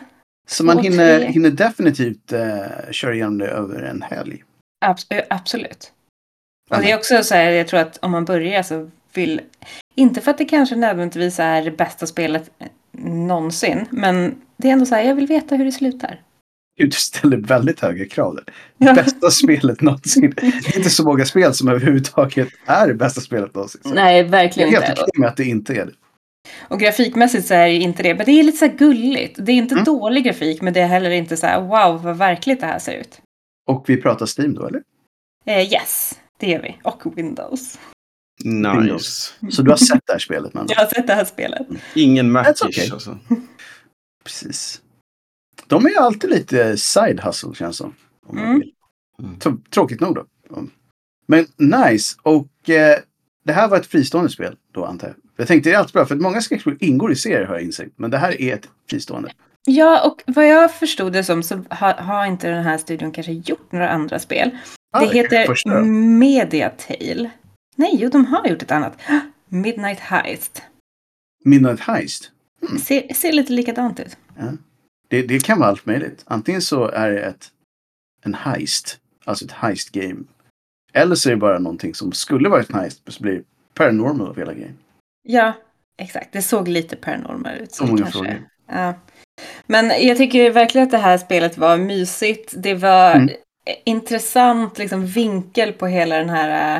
[0.46, 1.28] Så man hinner, tre.
[1.28, 4.42] hinner definitivt eh, köra igenom det över en helg.
[4.84, 5.92] abs- absolut.
[6.70, 9.40] Och det är också så här, jag tror att om man börjar så vill,
[9.94, 12.50] inte för att det kanske nödvändigtvis är det bästa spelet
[12.98, 16.20] någonsin, men det är ändå så här, jag vill veta hur det slutar.
[16.76, 18.34] Du ställer väldigt höga krav
[18.78, 18.94] där.
[18.94, 20.30] Bästa spelet någonsin.
[20.36, 23.80] Det är inte så många spel som överhuvudtaget är det bästa spelet någonsin.
[23.84, 25.02] Så Nej, jag är verkligen helt inte.
[25.02, 25.92] okej med att det inte är det.
[26.68, 29.36] Och grafikmässigt så är det inte det, men det är lite så här gulligt.
[29.46, 29.84] Det är inte Mm.
[29.84, 32.92] dålig grafik, men det är heller inte så här wow vad verkligt det här ser
[32.92, 33.20] ut.
[33.68, 34.82] Och vi pratar Steam då, eller?
[35.46, 36.78] Eh, yes, vi.
[36.84, 37.78] Och Windows.
[38.44, 39.32] Nice.
[39.50, 40.66] Så du har sett det här spelet man.
[40.68, 41.66] Jag har sett det här spelet.
[41.94, 42.90] Ingen That's Macish okay.
[42.90, 43.18] alltså.
[44.24, 44.80] Precis.
[45.66, 47.94] De är ju alltid lite side hustle känns som.
[48.26, 48.60] Om man Mm.
[48.60, 48.72] vill.
[49.22, 49.36] Mm.
[49.38, 50.24] Tr- Tråkigt nog då.
[51.26, 52.16] Men nice.
[52.22, 52.98] Och eh,
[53.44, 55.16] det här var ett fristående spel då antar jag.
[55.36, 57.62] Jag tänkte det är alltid bra för att många skräckspel ingår i serier har jag
[57.62, 57.92] insett.
[57.96, 59.32] Men det här är ett fristående.
[59.66, 63.32] Ja, och vad jag förstod det som så har, har inte den här studion kanske
[63.32, 64.50] gjort några andra spel.
[64.92, 65.84] Det kanske heter första då.
[65.84, 67.30] Mediatale.
[67.76, 68.98] Nej, jo, de har gjort ett annat.
[69.48, 70.62] Midnight Heist.
[71.44, 72.30] Midnight Heist.
[72.82, 74.16] Ser, ser lite likadant ut.
[75.08, 76.22] Det, det kan vara allt möjligt.
[76.26, 77.48] Antingen så är det ett,
[78.24, 78.98] en heist.
[79.24, 80.20] Alltså ett heist game.
[80.92, 83.00] Eller så är det bara någonting som skulle vara ett heist.
[83.04, 83.42] Men så blir det
[83.74, 84.78] paranormal av hela grejen.
[85.22, 85.52] Ja,
[85.98, 86.32] exakt.
[86.32, 87.72] Det såg lite paranormal ut.
[87.72, 88.48] Så många kanske- frågor.
[88.68, 88.94] Ja.
[89.66, 92.54] Men jag tycker verkligen att det här spelet var mysigt.
[92.56, 93.34] Det var Mm
[93.84, 96.76] intressant liksom, vinkel på hela den här...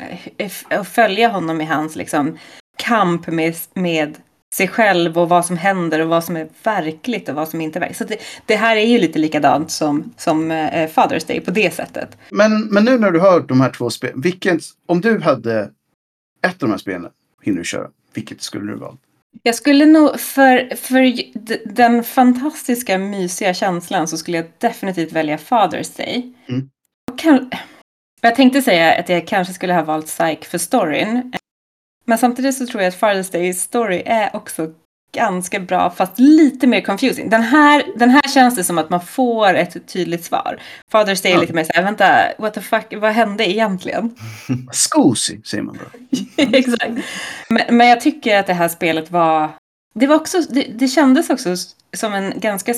[0.00, 2.38] Eh, eh, att följa honom i hans liksom,
[2.76, 4.16] kamp med, med
[4.54, 7.78] sig själv och vad som händer och vad som är verkligt och vad som inte
[7.78, 7.98] är verkligt.
[7.98, 11.74] Så det, det här är ju lite likadant som, som eh, Father's Day på det
[11.74, 12.16] sättet.
[12.30, 14.20] Men, men nu när du har de här två spelen.
[14.20, 15.70] Vilket, om du hade
[16.42, 17.10] ett av de här spelen
[17.42, 17.88] hinner du köra.
[18.14, 19.00] Vilket skulle du valt?
[19.42, 21.14] Jag skulle nog, för, för
[21.74, 26.32] den fantastiska mysiga känslan så skulle jag definitivt välja Father's Day.
[26.48, 26.70] Mm.
[27.18, 27.50] Kan,
[28.20, 31.32] jag tänkte säga att jag kanske skulle ha valt Psych för storyn.
[32.04, 34.74] Men samtidigt så tror jag att Father's Day story är också
[35.12, 37.30] ganska bra fast lite mer confusing.
[37.30, 40.60] Den här, den här känns det som att man får ett tydligt svar.
[40.92, 41.40] Father's Day är Ja.
[41.40, 44.14] lite mer såhär, vänta, what the fuck, vad hände egentligen?
[44.72, 46.46] Scoosy säger man bara.
[46.58, 46.90] Exakt.
[47.48, 49.50] Men, men jag tycker att det här spelet var...
[49.94, 51.54] Det, var också, det, det kändes också
[51.94, 52.74] som en ganska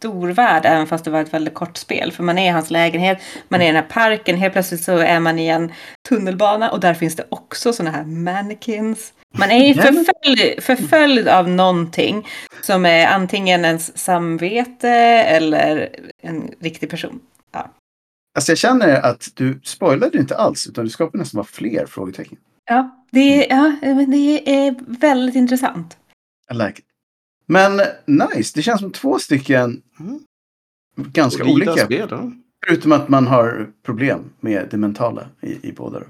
[0.00, 2.12] stor värld, även fast det var ett väldigt kort spel.
[2.12, 4.98] För man är i hans lägenhet, man är i den här parken, helt plötsligt så
[4.98, 5.72] är man i en
[6.08, 9.12] tunnelbana och där finns det också sådana här mannequins.
[9.38, 12.28] Man är ju Ja, förföljd, förföljd av någonting
[12.62, 14.88] som är antingen ens samvete
[15.26, 15.88] eller
[16.22, 17.20] en riktig person.
[18.34, 20.66] Alltså jag känner att du spoilade inte alls.
[20.66, 22.38] Utan du skapade nästan bara fler frågetecken.
[22.70, 23.76] Ja, det, är- ja,
[24.06, 25.96] det är väldigt intressant.
[26.52, 26.84] I like it.
[27.50, 28.52] Men nice.
[28.54, 30.20] Det känns som två stycken Mm.
[30.96, 31.76] ganska olika.
[31.76, 32.08] spel.
[32.66, 36.00] Förutom att man har problem med det mentala i, i båda.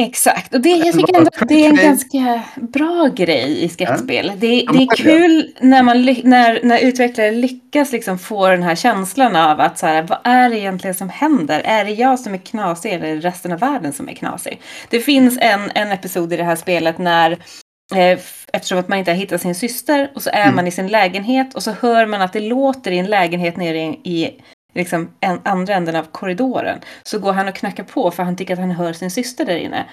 [0.00, 4.32] Exakt, och det, jag tycker ändå att det är en ganska bra grej i skräckspel.
[4.36, 9.36] Det, det är kul när, man, när, när utvecklare lyckas liksom få den här känslan
[9.36, 11.60] av att så här, vad är det egentligen som händer?
[11.64, 14.60] Är det jag som är knasig eller är det resten av världen som är knasig?
[14.90, 17.38] Det finns en, en episod i det här spelet när
[18.52, 20.56] Eftersom att man inte har hittat sin syster och så är Mm.
[20.56, 23.78] man i sin lägenhet och så hör man att det låter i en lägenhet nere
[23.78, 24.40] i, i
[24.74, 26.78] liksom en, andra änden av korridoren.
[27.02, 29.56] Så går han och knackar på för han tycker att han hör sin syster där
[29.56, 29.84] inne.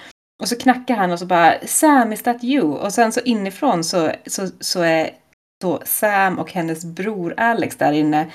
[0.42, 2.64] Och så knackar han och så bara Sam, is that you?
[2.66, 5.10] Och sen så inifrån så, så, så är
[5.62, 8.26] då Sam och hennes bror Alex där inne.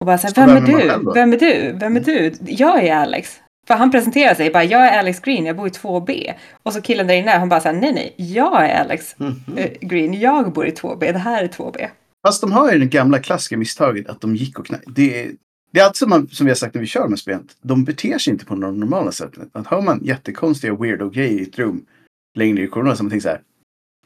[0.00, 0.88] Och bara så här, vem är vem är du?
[0.88, 1.72] själv då?" Vem är du?
[1.72, 2.32] Vem är du?
[2.40, 3.40] Jag är Alex.
[3.70, 6.32] För han presenterar sig bara, jag är Alex Green, jag bor i 2B.
[6.62, 9.34] Och så killen där inne, han bara så här, nej nej, jag är Alex Mhm.
[9.56, 11.88] eh, Green, jag bor i 2B, det här är 2B.
[12.26, 14.92] Fast de har ju det gamla klassiska misstaget att de gick och knackade.
[14.96, 15.30] Det är,
[15.72, 17.38] det är alltid som, man, som vi har sagt när vi kör med spel.
[17.62, 19.48] De beter sig inte på det normala sättet.
[19.52, 21.86] Att hör man jättekonstiga weirdo grejer i ett rum
[22.34, 23.40] längre i korridoren så man tänker så här.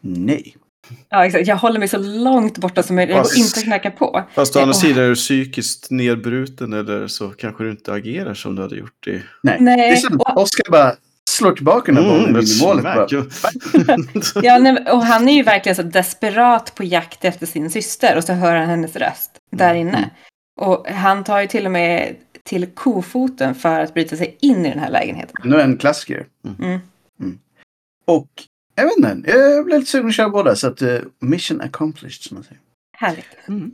[0.00, 0.56] Nej.
[1.08, 1.46] Ja, exakt.
[1.46, 3.16] Jag håller mig så långt borta som möjligt.
[3.16, 4.22] Jag går inte att knacka på.
[4.34, 8.54] Fast å andra sidan är du psykiskt nedbruten eller så kanske du inte agerar som
[8.56, 9.22] du hade gjort i...
[9.42, 9.56] Nej.
[9.60, 10.94] Nej, Det är som och- Oscar bara
[11.30, 13.10] slår tillbaka den här bollen Mm, i målet.
[14.42, 18.24] Ja, nej, och han är ju verkligen så desperat på jakt efter sin syster och
[18.24, 19.96] så hör han hennes röst där inne.
[19.98, 20.10] Mm.
[20.60, 22.14] Och han tar ju till och med
[22.44, 25.34] till kofoten för att bryta sig in i den här lägenheten.
[25.44, 26.26] Nu är en klassiker.
[26.58, 26.80] Mm.
[28.06, 28.28] Och
[28.74, 30.56] jag vet inte, jag blev lite sugen att köra båda.
[30.56, 32.60] Så att uh, mission accomplished som man säger.
[32.96, 33.26] Härligt.
[33.48, 33.70] Mm.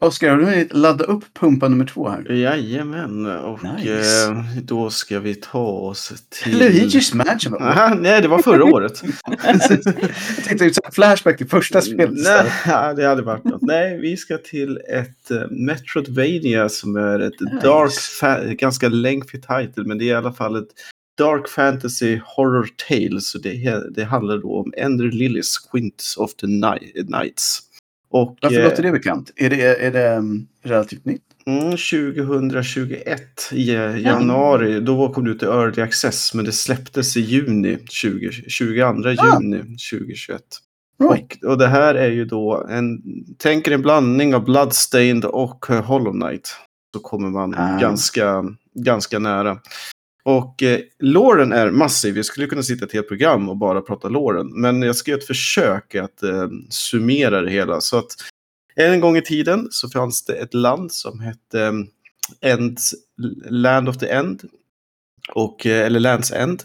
[0.00, 2.32] Oscar, har du hunnit ladda upp pumpa nummer två här?
[2.32, 4.24] Jajamän, och Nice.
[4.28, 6.62] eh, då ska vi ta oss till...
[6.62, 7.62] Luigi's Mansion.
[7.62, 9.02] Aha, nej, det var förra året.
[9.44, 9.60] jag
[10.44, 12.10] tänkte ut flashback till första spelet.
[12.12, 13.62] Nej, ja, det hade varit något.
[13.62, 17.66] Nej, vi ska till ett uh, Metroidvania som är ett Nice.
[17.66, 20.68] dark, ganska lengthy title, men det är i alla fall ett
[21.18, 23.20] Dark Fantasy Horror Tale.
[23.20, 27.60] Så det, det handlar då om Ender Lilies Squints of the Ni- Nights.
[28.10, 29.30] Och, Varför eh, låter det bekant?
[29.36, 31.22] Är det, är det um, relativt nytt?
[31.46, 33.20] Mm, 2021
[33.52, 33.70] i
[34.02, 39.08] januari, då kom det ut i Early Access, men det släpptes i juni 20, 22
[39.10, 39.58] juni
[39.90, 40.42] 2021.
[41.10, 41.44] Right.
[41.44, 43.02] Och, och det här är ju då en,
[43.38, 46.56] tänker en blandning av Bloodstained och eh, Hollow Knight.
[46.94, 47.78] Så kommer man Ah.
[47.80, 48.44] ganska,
[48.74, 49.58] ganska nära.
[50.24, 52.16] Och eh, låren är massiv.
[52.16, 54.60] Jag skulle kunna sitta ett helt program och bara prata låren.
[54.60, 57.80] Men jag ska göra ett försök att eh, summera det hela.
[57.80, 58.10] Så att
[58.76, 61.72] en gång i tiden så fanns det ett land som hette eh,
[62.52, 62.94] Ends,
[63.48, 64.42] Land of the End.
[65.34, 66.62] Och, eh, eller Lands End.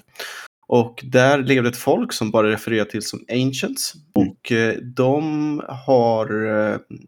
[0.68, 3.94] Och där levde ett folk som bara refererar till som Ancients.
[3.96, 4.30] Mm.
[4.30, 6.28] Och eh, de har,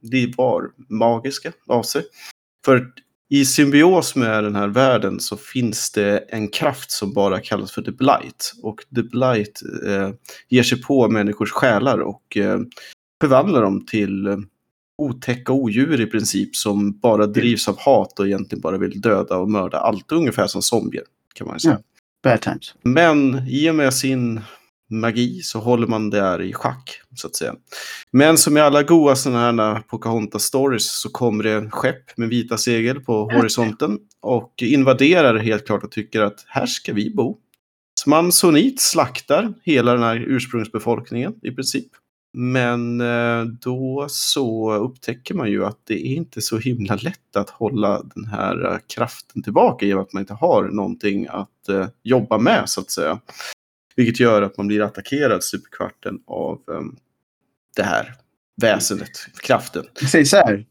[0.01, 2.03] de var magiska av sig.
[2.65, 2.91] För
[3.33, 7.81] i symbios med den här världen så finns det en kraft som bara kallas för
[7.81, 8.53] The Blight.
[8.63, 10.09] Och The Blight eh,
[10.49, 12.59] ger sig på människors själar och eh,
[13.21, 14.37] förvandlar dem till eh,
[14.97, 19.49] otäcka odjur i princip som bara drivs av hat och egentligen bara vill döda och
[19.49, 20.11] mörda allt.
[20.11, 21.03] Ungefär som zombier
[21.33, 21.79] kan man säga.
[22.23, 22.75] Bad times.
[22.81, 24.41] Men i och med sin
[24.91, 27.55] magi så håller man det här i schack, så att säga.
[28.11, 32.99] Men som i alla goa sådana här Pocahontas-stories så kommer det skepp med vita segel
[32.99, 37.37] på horisonten och invaderar helt klart och tycker att här ska vi bo.
[37.99, 41.87] Så man sonit slaktar hela den här ursprungsbefolkningen i princip.
[42.33, 47.49] Men eh, då så upptäcker man ju att det är inte så himla lätt att
[47.49, 51.69] hålla den här eh, kraften tillbaka i och med att man inte har någonting att
[51.69, 53.19] eh, jobba med så att säga.
[53.95, 56.81] Vilket gör att man blir attackerad stup i kvarten av eh,
[57.75, 58.13] det här
[58.61, 59.09] väsendet,
[59.43, 59.83] kraften.
[60.11, 60.65] Säger så här.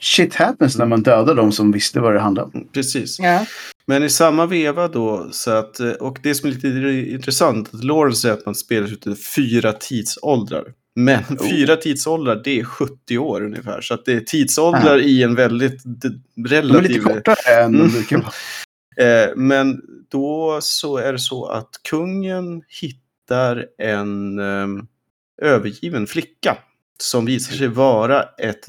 [0.00, 2.68] Shit happens när man dödar de som visste vad det handlade om.
[2.72, 3.18] Precis.
[3.18, 3.46] Ja.
[3.86, 6.68] Men i samma veva då, så att, eh, och det som är lite
[7.12, 9.04] intressant, att Lawrence säger att man spelar ut
[9.36, 10.64] fyra tidsåldrar.
[10.96, 11.50] Men Oh.
[11.50, 13.80] fyra tidsåldrar, det är 70 år ungefär.
[13.80, 16.82] Så att det är tidsåldrar i en väldigt d- De är relativ...
[16.90, 17.92] lite kortare än de Mm.
[17.92, 18.32] brukar vara.
[18.96, 24.84] Eh, men då så är det så att kungen hittar en eh,
[25.42, 26.58] övergiven flicka
[26.98, 28.68] som visar sig vara ett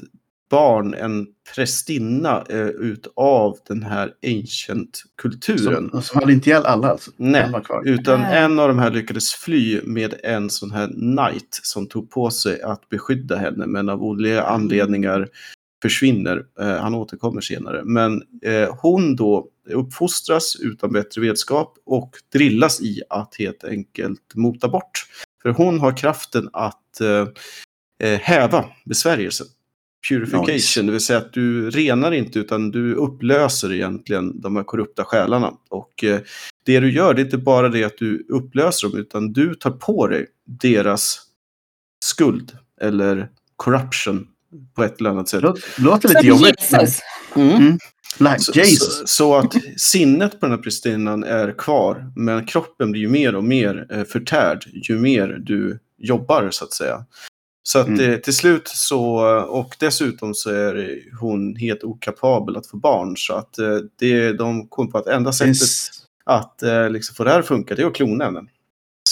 [0.50, 5.90] barn, en prästinna eh, utav den här ancient-kulturen.
[5.90, 7.10] Som, som hade inte ihjäl alla alltså.
[7.16, 7.52] Nej,
[7.84, 8.38] utan Nej.
[8.38, 12.62] en av de här lyckades fly med en sån här knight som tog på sig
[12.62, 15.28] att beskydda henne men av olika anledningar
[15.82, 16.44] försvinner.
[16.60, 17.82] Eh, han återkommer senare.
[17.84, 24.68] Men eh, hon då uppfostras utan bättre vetskap och drillas i att helt enkelt mota
[24.68, 25.06] bort.
[25.42, 27.28] För hon har kraften att eh,
[28.08, 29.46] eh, häva besvärjelsen.
[30.08, 30.82] Purification, Nice.
[30.82, 35.52] det vill säga att du renar inte utan du upplöser egentligen de här korrupta själarna.
[35.70, 36.20] Och eh,
[36.66, 39.70] det du gör det är inte bara det att du upplöser dem utan du tar
[39.70, 41.20] på dig deras
[42.04, 44.28] skuld eller corruption
[44.74, 45.42] på ett eller annat sätt.
[45.78, 46.70] Låter, lite Som jobbigt.
[46.72, 47.00] men- Jesus.
[47.36, 47.78] Mm.
[48.18, 48.98] Like Så, Jesus.
[48.98, 53.34] så, så att sinnet på den här prästinnan är kvar, men kroppen blir ju mer
[53.34, 57.04] och mer eh, förtärd ju mer du jobbar så att säga.
[57.62, 58.10] Så att Mm.
[58.12, 59.16] eh, till slut så,
[59.48, 63.16] och dessutom så är hon helt okapabel att få barn.
[63.16, 65.90] Så att eh, det, de kom på att enda sättet Finns,
[66.24, 68.40] att eh, liksom få det här att funka, det är att klona henne.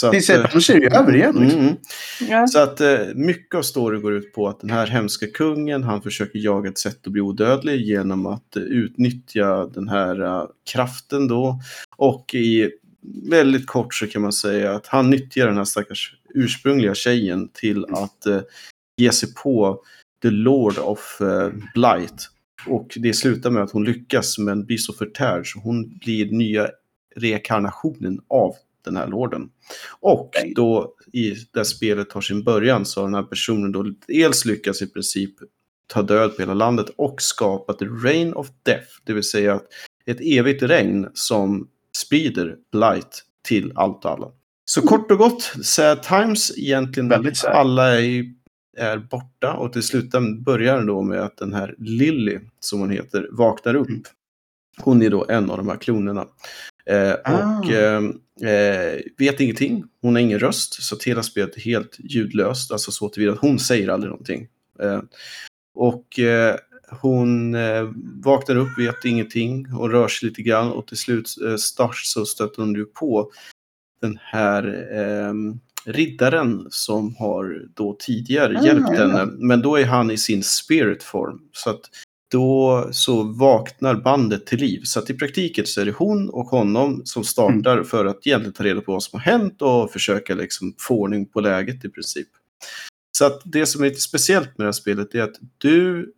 [0.02, 1.36] Så att, det, eh, är det ju över igen.
[1.40, 1.60] Liksom.
[1.60, 1.76] mm,
[2.20, 2.30] mm.
[2.30, 2.46] Ja.
[2.46, 6.02] Så att eh, mycket av storyn går ut på att den här hemska kungen, han
[6.02, 11.60] försöker jaga ett sätt att bli odödlig genom att eh, utnyttja den här kraften då.
[11.96, 12.70] Och i
[13.30, 17.84] väldigt kort så kan man säga att han nyttjar den här stackars ursprungliga tjejen till
[17.84, 18.26] att
[18.96, 19.80] ge sig på
[20.22, 21.18] The Lord of
[21.74, 22.28] Blight.
[22.66, 26.68] Och det slutar med att hon lyckas men blir så förtärd så hon blir nya
[27.16, 29.50] rekarnationen av den här lorden.
[30.00, 34.44] Och då i det spelet tar sin början så har den här personen då dels
[34.44, 35.34] lyckats i princip
[35.86, 39.60] ta död på hela landet och skapat the rain of death, det vill säga
[40.06, 44.28] ett evigt regn som sprider blight till allt och alla.
[44.64, 47.08] Så kort och gott, sad times egentligen.
[47.08, 47.52] Väldigt sad.
[47.52, 48.24] Alla är,
[48.76, 50.10] är borta och till slut
[50.44, 53.88] börjar det då med att den här Lily, som hon heter, vaknar upp.
[53.88, 54.02] Mm.
[54.78, 56.26] Hon är då en av de här klonerna.
[56.86, 57.58] Eh, Ah.
[57.58, 58.02] Och eh,
[58.50, 59.84] eh, vet ingenting.
[60.02, 62.72] Hon har ingen röst, så att hela spelet är helt ljudlöst.
[62.72, 64.48] Alltså så tillvida att hon säger aldrig någonting.
[64.82, 65.00] Eh,
[65.74, 66.56] och eh,
[67.00, 67.90] hon eh,
[68.24, 72.26] vaknar upp, vet ingenting och rör sig lite grann och till slut eh, start så
[72.26, 73.30] stöter hon ju på
[74.00, 75.34] den här eh,
[75.92, 79.26] riddaren som har då tidigare Ah, hjälpt henne.
[79.26, 81.40] Men då är han i sin spirit form.
[81.52, 81.80] Så att
[82.32, 84.80] då så vaknar bandet till liv.
[84.84, 87.84] Så att i praktiken så är det hon och honom som startar Mm.
[87.84, 91.26] för att egentligen ta reda på vad som har hänt och försöka liksom få ordning
[91.26, 92.28] på läget i princip.
[93.18, 96.12] Så att det som är lite speciellt med det här spelet är att du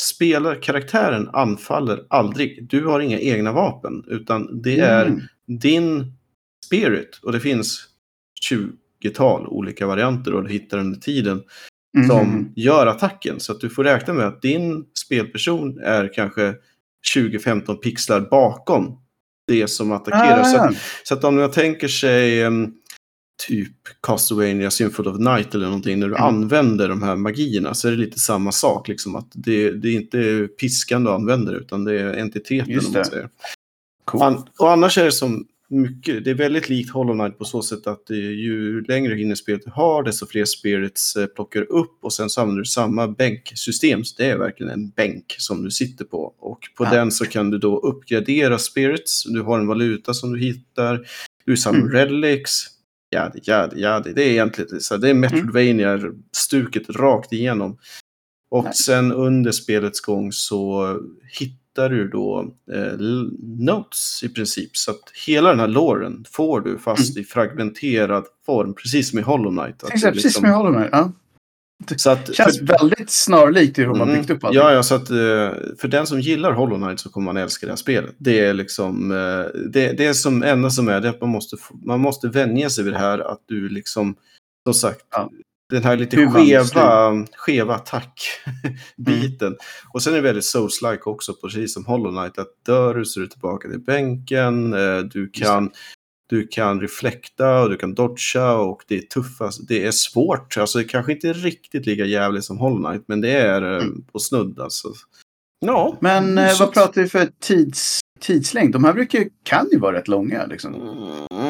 [0.00, 2.66] spelar, karaktären anfaller aldrig.
[2.70, 5.20] Du har inga egna vapen, utan det är Mm.
[5.46, 6.12] din
[6.66, 7.20] spirit.
[7.22, 7.88] Och det finns
[8.50, 11.42] 20-tal olika varianter och du hittar under tiden
[11.96, 12.08] Mhm.
[12.08, 13.40] som gör attacken.
[13.40, 16.54] Så att du får räkna med att din spelperson är kanske
[17.14, 18.98] 20-15 pixlar bakom
[19.46, 20.40] det som attackerar.
[20.40, 20.74] Ah, så, att,
[21.04, 22.74] så att om jag tänker sig em,
[23.48, 23.72] typ
[24.02, 26.26] Castlevania Symphony of Night eller någonting, när du Mm.
[26.28, 28.88] använder de här magierna så är det lite samma sak.
[28.88, 32.70] Liksom, att det, det är inte piskan du använder utan det är entiteten.
[32.70, 33.28] Just det.
[34.04, 34.22] Coolt.
[34.24, 37.62] An- och annars är det som mycket, det är väldigt likt Hollow Knight på så
[37.62, 41.62] sätt att det, ju längre in i spelet du har, desto fler spirits eh, plockar
[41.72, 44.04] upp och sen så använder du samma bänksystem.
[44.04, 46.34] Så det är verkligen en bänk som du sitter på.
[46.38, 46.90] Och på Ja.
[46.90, 49.24] den så kan du då uppgradera spirits.
[49.24, 51.06] Du har en valuta som du hittar.
[51.46, 51.92] Du samlar Mm.
[51.92, 52.66] relics.
[53.14, 54.12] Jadi, jadi, jadi.
[54.12, 57.78] Det är egentligen så det är Metroidvania-stuket rakt igenom.
[58.50, 60.98] Och sen under spelets gång så
[61.38, 62.98] hittar du då eh,
[63.58, 64.76] notes i princip.
[64.76, 69.22] Så att hela den här låren får du fast i fragmenterad form, precis som i
[69.22, 69.82] Hollow Knight.
[69.82, 70.88] Exakt, du precis liksom- som jag håller med.
[70.92, 71.12] Ja.
[71.96, 74.60] så att, Känns för, väldigt snarlikt i hur man Mm, byggt upp allting.
[74.60, 75.16] Ja, ja, så att eh,
[75.78, 78.14] för den som gillar Hollow Knight så kommer man älska det här spelet.
[78.18, 81.56] Det är liksom, eh, det, det är som enda som är det att man måste,
[81.84, 84.14] man måste vänja sig vid det här att du liksom,
[84.66, 85.30] som sagt, Ja.
[85.72, 89.56] Den här lite skeva, skeva attack-biten.
[89.92, 93.20] Och sen är det väldigt souls-like också, precis som Hollow Knight, att dör du så
[93.20, 95.70] är du tillbaka till bänken, eh, du kan
[96.28, 99.68] du kan reflekta och du kan dodga och det är tuffast.
[99.68, 100.56] Det är svårt.
[100.56, 103.82] Alltså det kanske inte är riktigt lika jävligt som Hollow Knight, men det är eh,
[103.82, 104.04] Mm.
[104.12, 104.88] på snudd alltså.
[105.66, 105.96] Ja.
[106.00, 108.72] Men eh, vad pratar vi för tids, tidslängd?
[108.72, 110.46] De här brukar, kan ju vara rätt långa.
[110.46, 110.74] Liksom.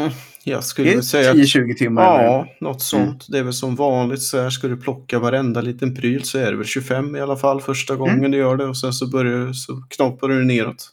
[0.02, 0.12] Mm,
[0.44, 2.18] jag skulle säga att 10-20 timmar.
[2.18, 2.24] eller?
[2.24, 3.26] Ja, något sånt.
[3.28, 6.50] Det är väl som vanligt så här ska du plocka varenda liten pryl så är
[6.50, 8.30] det väl 25 i alla fall första gången Mm.
[8.30, 10.88] du gör det och sen så börjar du, så knoppar du neråt.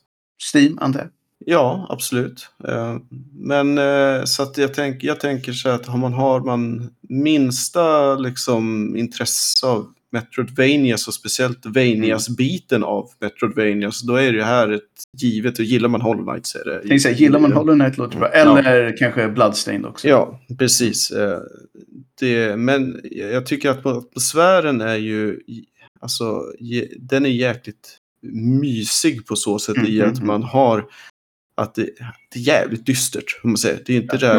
[0.53, 1.09] Steam, antar jag.
[1.45, 2.49] Ja, absolut.
[2.67, 2.95] Eh,
[3.33, 8.15] Men eh, så att jag, tänk, jag tänker så att har man, har man minsta
[8.15, 14.81] liksom, intresse av Metroidvanias och speciellt Vanias-biten av Metroidvanias, då är det här ett
[15.17, 15.59] givet.
[15.59, 16.79] Och gillar man Hollow Knight så är det...
[16.79, 18.29] Tänkte säga, gillar man Hollow Knight låter bra.
[18.33, 18.59] Ja.
[18.59, 20.07] Eller kanske Bloodstained också.
[20.07, 21.11] Ja, precis.
[21.11, 21.39] Eh,
[22.19, 25.39] Det, men jag tycker att atmosfären är ju,
[25.99, 26.41] alltså,
[26.99, 27.97] den är jäkligt
[28.61, 30.85] mysig på så sätt i Mm, att mm, man har
[31.61, 31.89] att det,
[32.33, 33.81] det är jävligt dystert, om man säger.
[33.85, 34.33] Det är inte, där,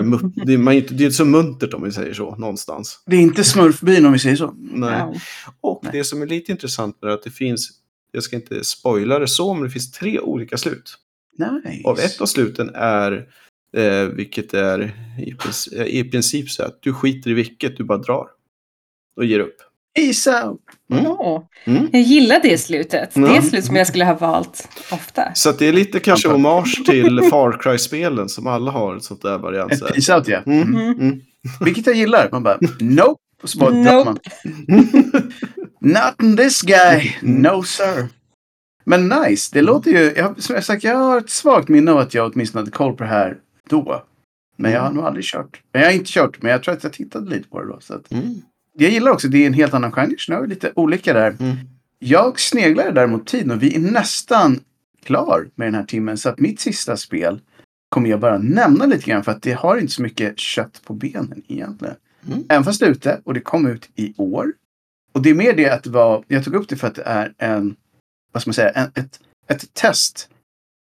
[0.47, 3.03] det är, man, det är inte så muntert om vi säger så, någonstans.
[3.07, 4.55] Det är inte Smurfbyn om vi säger så.
[4.59, 5.03] Nej.
[5.03, 5.17] Wow.
[5.61, 5.93] Och Nej.
[5.93, 7.71] det som är lite intressant är att det finns,
[8.13, 10.95] jag ska inte spoila det så, men det finns tre olika slut.
[11.65, 11.83] Nice.
[11.85, 13.27] Och ett av sluten är,
[13.77, 14.93] eh, vilket är
[15.27, 18.27] i, princip, i princip så att du skiter i vilket, du bara drar.
[19.17, 19.57] Och ger upp.
[19.97, 20.61] Peace out!
[20.93, 21.07] Mm.
[21.65, 21.89] Mm.
[21.93, 23.15] Jag gillar det slutet.
[23.15, 25.35] Det är ett slut som jag skulle ha valt ofta.
[25.35, 29.23] Så att det är lite kanske hommage till Far Cry-spelen som alla har ett sånt
[29.23, 29.73] där variant.
[29.73, 30.43] Ett så peace out, ja.
[30.47, 30.63] Mm.
[30.63, 31.01] Mm.
[31.01, 31.21] Mm.
[31.61, 32.29] Vilket jag gillar.
[32.33, 33.21] Man bara, nope.
[33.43, 34.05] Och så bara Nope.
[34.05, 34.19] man.
[35.81, 37.17] Not in this guy.
[37.23, 38.09] No sir.
[38.85, 39.51] Men nice.
[39.53, 40.13] Det låter ju...
[40.17, 42.97] Jag, som jag sagt, jag har ett svagt minne av att jag åtminstone hade koll
[42.97, 44.05] på det här då.
[44.57, 45.61] Men jag har nog aldrig kört.
[45.73, 47.79] Men jag har inte kört, men jag tror att jag tittade lite på det då.
[47.81, 48.43] Så att, Mm.
[48.79, 50.15] jag gillar också, det är en helt annan genre.
[50.19, 51.37] Så nu vi lite olika där.
[51.41, 51.57] Mm.
[51.99, 54.61] Jag sneglar däremot tiden och vi är nästan
[55.05, 56.19] klar med den här timmen.
[56.19, 57.41] Så att mitt sista spel
[57.89, 60.95] kommer jag bara nämna lite grann för att det har inte så mycket kött på
[60.95, 61.95] benen egentligen.
[62.29, 62.45] Mm.
[62.49, 64.53] Även fast det är ute och det kom ut i år.
[65.13, 67.03] Och det är mer det att det var, jag tog upp det för att det
[67.03, 67.77] är en,
[68.33, 70.29] vad ska man säga, en, ett, ett test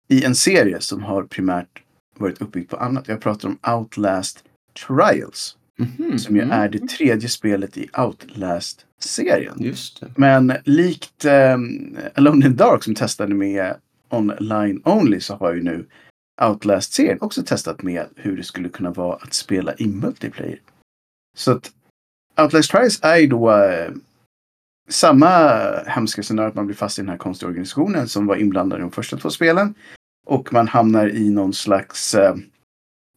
[0.07, 1.81] i en serie som har primärt
[2.17, 3.07] varit uppbyggt på annat.
[3.07, 4.43] Jag pratar om Outlast
[4.87, 5.57] Trials.
[5.77, 6.19] Mhm.
[6.19, 6.59] Som ju Mm.
[6.59, 9.55] är det tredje spelet i Outlast-serien.
[9.59, 10.13] Just det.
[10.15, 13.75] Men likt um, Alone in Dark som testade med
[14.09, 15.85] online only så har ju nu
[16.41, 20.59] Outlast-serien också testat med hur det skulle kunna vara att spela i multiplayer.
[21.37, 21.71] Så att
[22.37, 23.91] Outlast Trials är ju då eh,
[24.89, 25.49] samma
[25.87, 28.81] hemska scenario att man blir fast i den här konstiga organisationen som var inblandad i
[28.81, 29.73] de första två spelen.
[30.27, 32.35] Och man hamnar i någon slags eh,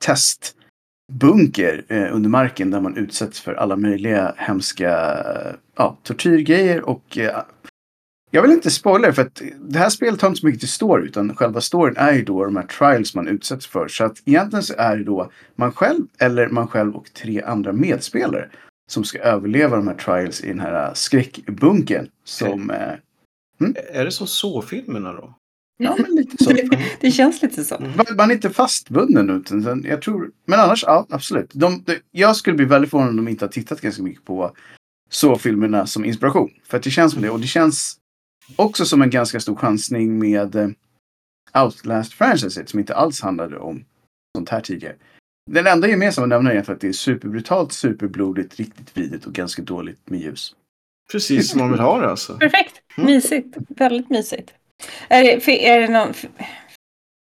[0.04, 7.18] testbunker eh, under marken där man utsätts för alla möjliga hemska eh, ja, tortyrgrejer och
[7.18, 7.42] eh,
[8.30, 11.06] jag vill inte spoila för att det här spelet har inte så mycket till story
[11.06, 13.88] utan själva storyn är ju då de här trials man utsätts för.
[13.88, 17.72] Så att egentligen så är det då man själv eller man själv och tre andra
[17.72, 18.48] medspelare
[18.90, 22.08] som ska överleva de här trials i den här äh, skräckbunken.
[22.24, 22.92] Som, eh,
[23.92, 25.34] Är det som så-filmerna då?
[25.76, 26.52] ja men lite så.
[27.00, 27.80] Det känns lite så.
[27.80, 31.50] Man, man är inte fastbunden utan jag tror, men annars ja absolut.
[31.54, 34.56] De, de, jag skulle bli väldigt förvånad om de inte har tittat ganska mycket på
[35.10, 36.50] så-filmerna som inspiration.
[36.64, 37.98] För att det känns som det och det känns
[38.56, 40.68] också som en ganska stor chansning med eh,
[41.52, 43.84] Outlast-franchiset som inte alls handlade om
[44.38, 44.96] sånt här tidigare.
[45.50, 50.10] Den enda gemensamma nämnaren är att det är superbrutalt, superblodigt, riktigt vidrigt och ganska dåligt
[50.10, 50.54] med ljus.
[51.12, 52.38] Precis som man vill ha det alltså.
[52.38, 52.80] Perfekt.
[52.96, 53.06] Mm.
[53.06, 53.56] Mysigt.
[53.68, 54.54] Väldigt mysigt.
[55.08, 56.30] Är det, är det någon, för,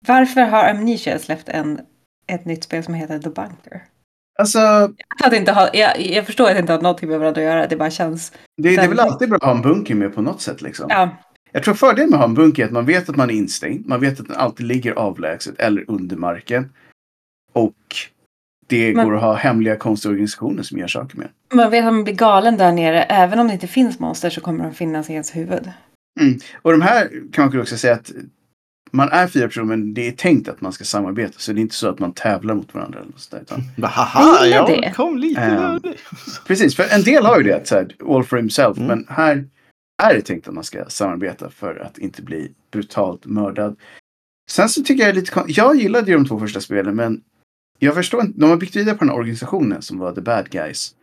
[0.06, 1.80] varför har Amnesia släppt en,
[2.26, 3.82] ett nytt spel som heter The Bunker?
[4.38, 4.92] Alltså,
[5.30, 7.66] det inte har, jag, jag förstår att det inte har någonting med varandra att göra.
[7.66, 8.32] Det bara känns...
[8.56, 10.86] det, det är väl alltid bra att ha en bunker med på något sätt liksom.
[10.88, 11.08] Ja,
[11.52, 13.34] Jag tror fördelen med att ha en bunker är att man vet att man är
[13.34, 13.86] instängd.
[13.86, 16.72] Man vet att den alltid ligger avlägset eller under marken.
[17.56, 17.74] Och
[18.66, 21.28] det Men- går att ha hemliga konstiga organisationer som gör saker med.
[21.54, 23.02] man vet att man blir galen där nere.
[23.02, 25.70] Även om det inte finns monster så kommer de finnas i ens huvud.
[26.62, 28.12] Och de här kan man också säga att
[28.90, 31.34] man är fyra personer men det är tänkt att man ska samarbeta.
[31.38, 32.98] Så det är inte så att man tävlar mot varandra.
[32.98, 34.92] Eller något där, utan, Haha, Jag det.
[34.96, 35.80] kom lite där.
[36.46, 37.68] precis, för en del har ju det.
[37.68, 38.76] Så här, all for himself.
[38.78, 38.88] Mm.
[38.88, 39.44] Men här
[40.02, 43.76] är det tänkt att man ska samarbeta för att inte bli brutalt mördad.
[44.50, 47.20] Sen så tycker jag lite Jag gillade ju de två första spelen men
[47.78, 48.40] jag förstår inte.
[48.40, 50.94] De har byggt vidare på den här organisationen som var the bad guys.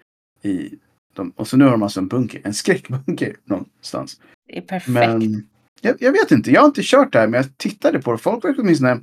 [0.41, 0.69] I
[1.15, 2.41] de, och så nu har de alltså en bunker.
[2.43, 4.21] En skräckbunker någonstans.
[4.47, 4.87] Det är perfekt.
[4.87, 5.47] Men
[5.81, 6.51] jag, jag vet inte.
[6.51, 8.17] Jag har inte kört det här men jag tittade på det.
[8.17, 8.99] Folk verkar åtminstone...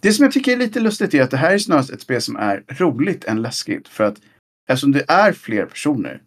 [0.00, 2.20] Det som jag tycker är lite lustigt är att det här är snarast ett spel
[2.20, 3.88] som är roligt än läskigt.
[3.88, 4.16] För att
[4.68, 6.22] eftersom det är fler personer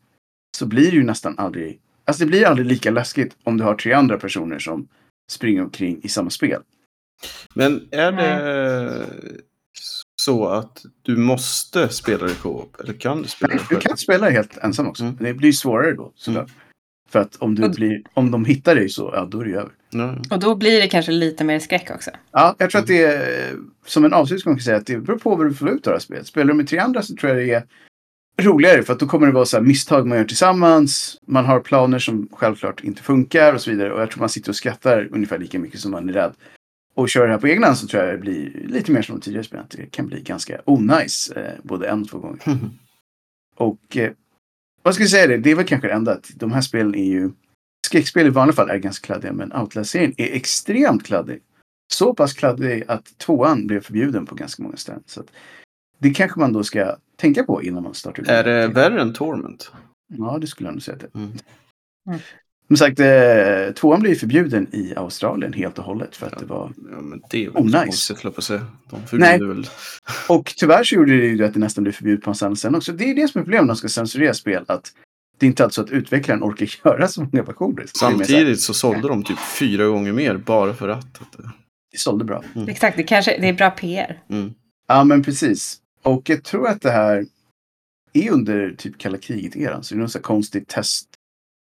[0.58, 1.80] så blir det ju nästan aldrig...
[2.06, 4.88] Alltså det blir aldrig lika läskigt om du har tre andra personer som
[5.32, 6.62] springer omkring i samma spel.
[7.54, 9.08] Men är det
[10.26, 12.80] så att du måste spela det co-op?
[12.80, 15.04] Eller kan du spela det Du kan spela helt ensam också.
[15.04, 15.16] Mm.
[15.16, 16.52] Men det blir svårare då såklart.
[17.10, 19.72] För att om, du blir, om de hittar dig så, ja då är det över.
[20.32, 22.12] Och då blir det kanske lite mer skräck också.
[22.32, 23.56] Ja, jag tror att det är,
[23.86, 25.92] som en avslutning kan man säga att det beror på vad du får ut av
[25.92, 26.28] det här spelet.
[26.28, 27.64] Spelar du med tre andra så tror jag det är
[28.42, 31.18] roligare för att då kommer det vara så här misstag man gör tillsammans.
[31.28, 33.94] Man har planer som självklart inte funkar och så vidare.
[33.94, 36.34] Och jag tror man sitter och skrattar ungefär lika mycket som man är rädd.
[36.94, 39.16] Och kör det här på egen hand så tror jag det blir lite mer som
[39.16, 39.66] de tidigare spelen.
[39.66, 42.40] Att det kan bli ganska onajs eh, både en och två gånger.
[43.56, 44.12] Och eh,
[44.84, 45.38] vad ska jag säga det?
[45.38, 47.32] Det är väl kanske det enda att de här spelen är ju
[47.88, 51.42] skräckspel i vanliga fall är ganska kladdiga men Outlast-serien är extremt kladdig.
[51.94, 55.04] Så pass kladdig att tvåan blev förbjuden på ganska många ställen.
[55.06, 55.28] Så att
[55.98, 58.24] det kanske man då ska tänka på innan man startar.
[58.30, 59.72] Är det värre än Torment?
[60.08, 61.20] Ja, det skulle jag nog säga att det.
[61.20, 61.32] Mm.
[62.08, 62.20] Mm.
[62.68, 66.40] Som sagt, eh, tvåan blev förbjuden i Australien helt och hållet för att Ja.
[66.40, 66.72] det var...
[66.92, 67.86] Ja, men det är väl Oh, inte nice.
[67.86, 68.42] konstigt, höll på.
[68.90, 69.68] De förbjuder väl...
[70.30, 72.92] Och tyvärr så gjorde det ju att det nästan blev förbjudet på en ställen också.
[72.92, 74.66] Det är det som är problemet när de ska censurera spel.
[74.68, 74.92] Att
[75.40, 77.76] det är inte alltid så att utvecklaren orkar göra så många versioner.
[77.76, 81.22] Mer så Samtidigt så sålde de typ fyra gånger mer bara för att.
[81.22, 81.50] att det-
[81.92, 82.44] Det sålde bra.
[82.56, 82.70] Mm.
[82.70, 84.20] Exakt, det kanske det är bra PR.
[84.30, 84.54] Mm.
[84.88, 85.78] Ja, men precis.
[86.04, 87.26] Och jag tror att det här
[88.14, 89.84] är under typ kalla kriget-eran.
[89.84, 91.08] Så det är något så här konstigt test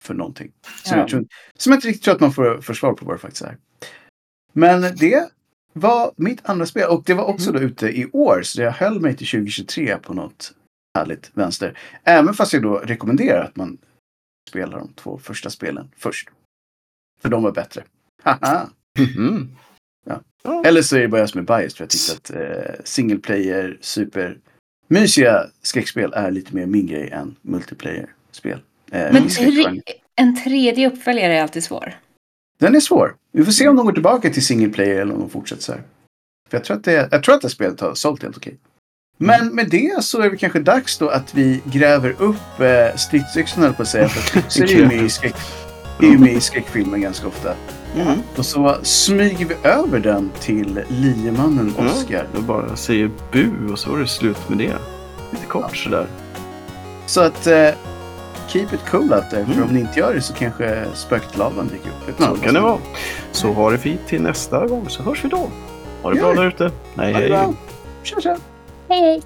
[0.04, 0.52] för någonting.
[0.84, 1.02] Som, Ja.
[1.02, 1.26] jag, tror,
[1.58, 3.58] som jag inte riktigt tror att man får, får svar på vad det faktiskt är.
[4.54, 5.30] Men det
[5.74, 6.90] var mitt andra spel.
[6.90, 8.42] Och det var också då ute i år.
[8.44, 10.54] Så jag höll mig till 2023 på något
[10.98, 11.80] härligt vänster.
[12.04, 13.78] Även fast jag då rekommenderar att man
[14.50, 16.30] spelar de två första spelen först.
[17.22, 17.84] För de var bättre.
[18.24, 18.70] Haha!
[19.00, 19.56] Mhm.
[20.06, 20.22] Ja.
[20.66, 23.18] Eller så är det bara jag som är biased för jag tyckte att eh, single
[23.18, 24.40] player, super
[24.88, 28.62] mysiga skräckspel är lite mer min grej än multiplayer-spel.
[28.92, 29.30] Eh, Men
[30.16, 32.00] en tredje uppföljare är alltid svår.
[32.60, 33.16] Den är svår.
[33.32, 35.72] Vi får se om de går tillbaka till single player eller om de fortsätter så
[35.72, 35.82] här.
[36.50, 38.58] För jag tror att det, jag tror att det spelet har sålt helt okej.
[39.18, 43.64] Men med det så är det kanske dags då att vi gräver upp eh, stridsyxan
[43.64, 44.10] höll på att säga.
[44.10, 45.36] För att yxor är ju med i skräck,
[46.00, 47.54] är ju med i skräckfilmer ganska ofta.
[47.96, 48.20] Mm.
[48.36, 51.92] Och så smyger vi över den till liemannen Mm.
[51.92, 52.28] Oscar.
[52.34, 54.74] Jag bara säger bu och så är det slut med det.
[55.32, 56.08] Lite kort sådär.
[57.06, 57.70] Så att eh,
[58.48, 59.46] keep it cool out there.
[59.46, 59.64] För Mm.
[59.68, 62.18] om ni inte gör det så kanske spöket lavan dyker upp.
[62.38, 62.78] Så kan det vara.
[63.32, 65.50] Så ha det fint till nästa gång så hörs vi då.
[66.04, 66.72] Ha det bra där ute.
[66.98, 67.30] Hej.
[67.30, 67.54] bra.
[68.04, 68.38] Tja, tja.
[68.90, 69.22] Hej, hej.